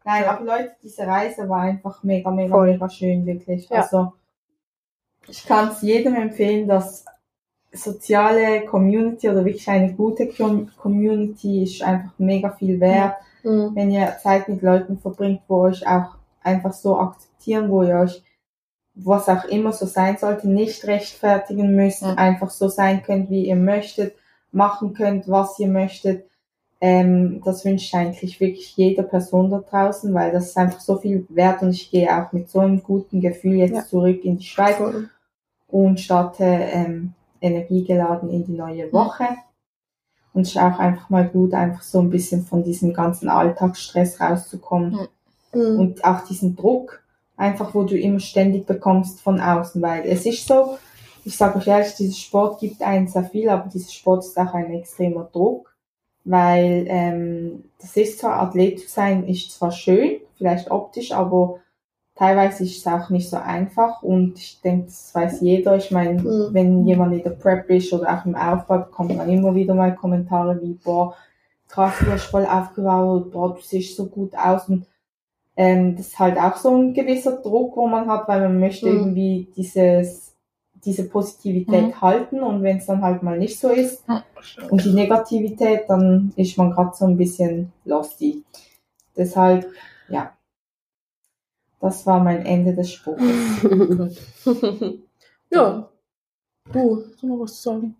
[0.03, 2.71] Nein, aber Leute, diese Reise war einfach mega, mega, Voll.
[2.71, 3.69] mega schön, wirklich.
[3.69, 3.81] Ja.
[3.81, 4.13] Also,
[5.27, 7.05] ich kann es jedem empfehlen, dass
[7.73, 13.15] soziale Community oder wirklich eine gute Com- Community ist einfach mega viel wert.
[13.43, 13.71] Mhm.
[13.75, 18.21] wenn ihr Zeit mit Leuten verbringt, wo euch auch einfach so akzeptieren, wo ihr euch,
[18.95, 22.15] was auch immer so sein sollte, nicht rechtfertigen müsst, Ja.
[22.15, 24.15] einfach so sein könnt, wie ihr möchtet,
[24.51, 26.25] machen könnt, was ihr möchtet.
[26.81, 30.97] Ähm, das wünsche ich eigentlich wirklich jeder Person da draußen, weil das ist einfach so
[30.97, 33.85] viel wert und ich gehe auch mit so einem guten Gefühl jetzt Ja.
[33.85, 35.09] zurück in die Schweiz Voll.
[35.69, 39.27] und starte ähm, energiegeladen in die neue Woche.
[40.33, 44.21] Und es ist auch einfach mal gut, einfach so ein bisschen von diesem ganzen Alltagsstress
[44.21, 45.07] rauszukommen.
[45.53, 45.79] Mhm.
[45.79, 47.01] Und auch diesen Druck,
[47.35, 49.81] einfach wo du immer ständig bekommst von außen.
[49.81, 50.77] Weil es ist so,
[51.25, 54.53] ich sage euch ehrlich, dieser Sport gibt einen sehr viel, aber dieser Sport ist auch
[54.53, 55.75] ein extremer Druck.
[56.23, 61.59] Weil ähm, das ist zwar, Athlet zu sein, ist zwar schön, vielleicht optisch, aber
[62.17, 65.77] teilweise ist es auch nicht so einfach und ich denke, das weiß jeder.
[65.77, 66.49] Ich meine, Mhm.
[66.51, 69.95] wenn jemand in der Prep ist oder auch im Aufbau, bekommt man immer wieder mal
[69.95, 71.15] Kommentare wie, boah,
[71.67, 74.85] krass, du hast voll aufgebaut, boah, du siehst so gut aus und
[75.55, 78.89] ähm, das ist halt auch so ein gewisser Druck, wo man hat, weil man möchte
[78.89, 78.95] Mhm.
[78.97, 80.33] irgendwie dieses,
[80.85, 82.01] diese Positivität Mhm.
[82.01, 84.03] halten und wenn es dann halt mal nicht so ist,
[84.69, 88.43] und die Negativität, dann ist man gerade so ein bisschen losty.
[89.15, 89.67] Deshalb,
[90.09, 90.31] ja,
[91.79, 93.23] das war mein Ende des Spruches.
[95.49, 95.89] ja.
[96.71, 97.95] Du, hast du noch was zu sagen?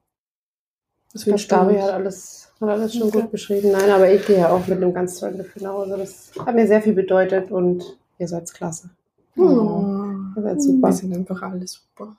[1.13, 3.71] Was Ich glaube, Gabi hat alles, hat alles schon gut beschrieben.
[3.71, 5.97] Nein, aber ich gehe ja auch mit einem ganz tollen Gefühl nach Hause.
[5.97, 8.89] Das hat mir sehr viel bedeutet und ihr seid klasse.
[9.35, 10.33] Hm.
[10.35, 10.91] Ihr seid Wir super.
[10.91, 12.17] sind einfach alle super.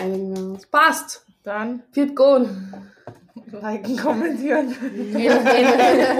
[0.00, 0.66] Einigen wir uns.
[0.66, 1.24] Passt!
[1.42, 2.48] Dann Wird gut.
[3.60, 4.74] liken, kommentieren.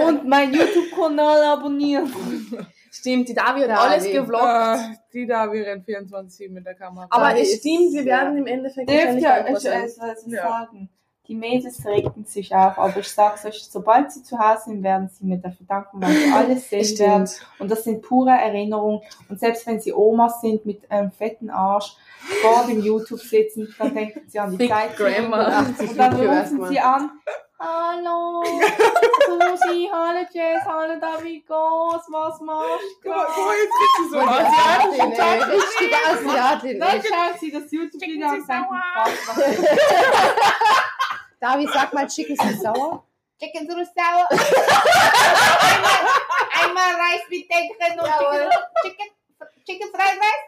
[0.07, 2.11] Und mein YouTube-Kanal abonnieren.
[2.99, 3.79] Stimmt, die Davi hat Davi.
[3.79, 4.43] alles gevloggt.
[4.45, 4.77] Äh,
[5.13, 7.07] die da wären 24 mit der Kamera.
[7.09, 8.05] Aber Davi es stimmt, wir ja.
[8.05, 10.47] werden im Endeffekt wahrscheinlich dankbar ich, ich Ja.
[10.47, 10.89] sagen,
[11.27, 15.09] die Mädels regten sich auf, aber ich sag's euch, sobald sie zu Hause sind, werden
[15.09, 17.27] sie mir dafür danken, weil sie alles sehen werden.
[17.27, 17.47] Stimmt.
[17.59, 19.01] Und das sind pure Erinnerungen.
[19.27, 21.95] Und selbst wenn sie Omas sind mit einem fetten Arsch
[22.41, 24.95] vor dem YouTube sitzen, dann denken sie an die Big Zeit.
[24.95, 25.65] Grandma.
[25.79, 27.09] Und dann rufen sie an.
[27.57, 28.43] Hallo,
[29.25, 33.09] Susi, hallo Jess, hallo Davigos, was machst du?
[33.09, 34.19] Guck mal, jetzt kriegt sie so.
[34.19, 35.41] Asiatin, ey.
[35.43, 37.01] Richtige Asiatin, Dann ey.
[37.07, 39.37] schauen sie das YouTube-Video an und denken, krass, was
[41.39, 43.05] Davi, sag mal, Chicken ist sauer.
[43.39, 44.27] Chicken Sauce Sauer.
[45.61, 45.95] einmal,
[46.61, 48.05] einmal Reis mit Denken und.
[48.83, 49.07] Chicken, Chicken,
[49.65, 50.45] Chicken Fried Rice.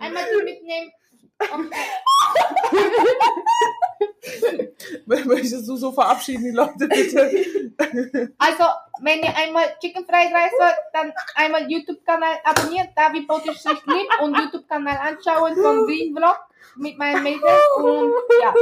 [0.00, 0.92] Einmal die mitnehmen.
[5.06, 7.30] Möchtest du so verabschieden, die Leute, bitte?
[8.38, 8.64] Also,
[9.00, 14.08] wenn ihr einmal Chicken Fried Rice wollt, dann einmal YouTube-Kanal abonnieren, David Botisch sich lieb
[14.22, 16.38] und YouTube-Kanal anschauen von Green Vlog
[16.78, 17.42] mit meinen Mädels
[17.76, 18.12] und
[18.42, 18.54] ja.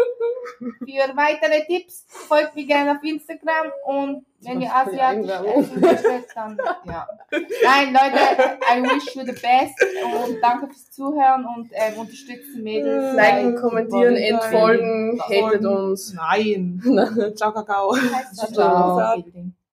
[0.61, 6.59] Für weitere Tipps folgt mir gerne auf Instagram und wenn ihr asiatisch essen möchtet, dann
[6.87, 7.07] ja.
[7.31, 9.75] Nein, Leute, I wish you the best
[10.27, 13.15] und danke fürs Zuhören und ähm, unterstützt die Mädels.
[13.15, 15.47] Liken, Weil- kommentieren, entfolgen, Folgen.
[15.47, 16.13] hatet uns.
[16.15, 16.83] Nein.
[17.37, 17.95] Ciao, Kakao.
[18.35, 18.97] Ciao, Ciao.
[18.99, 19.64] ciao.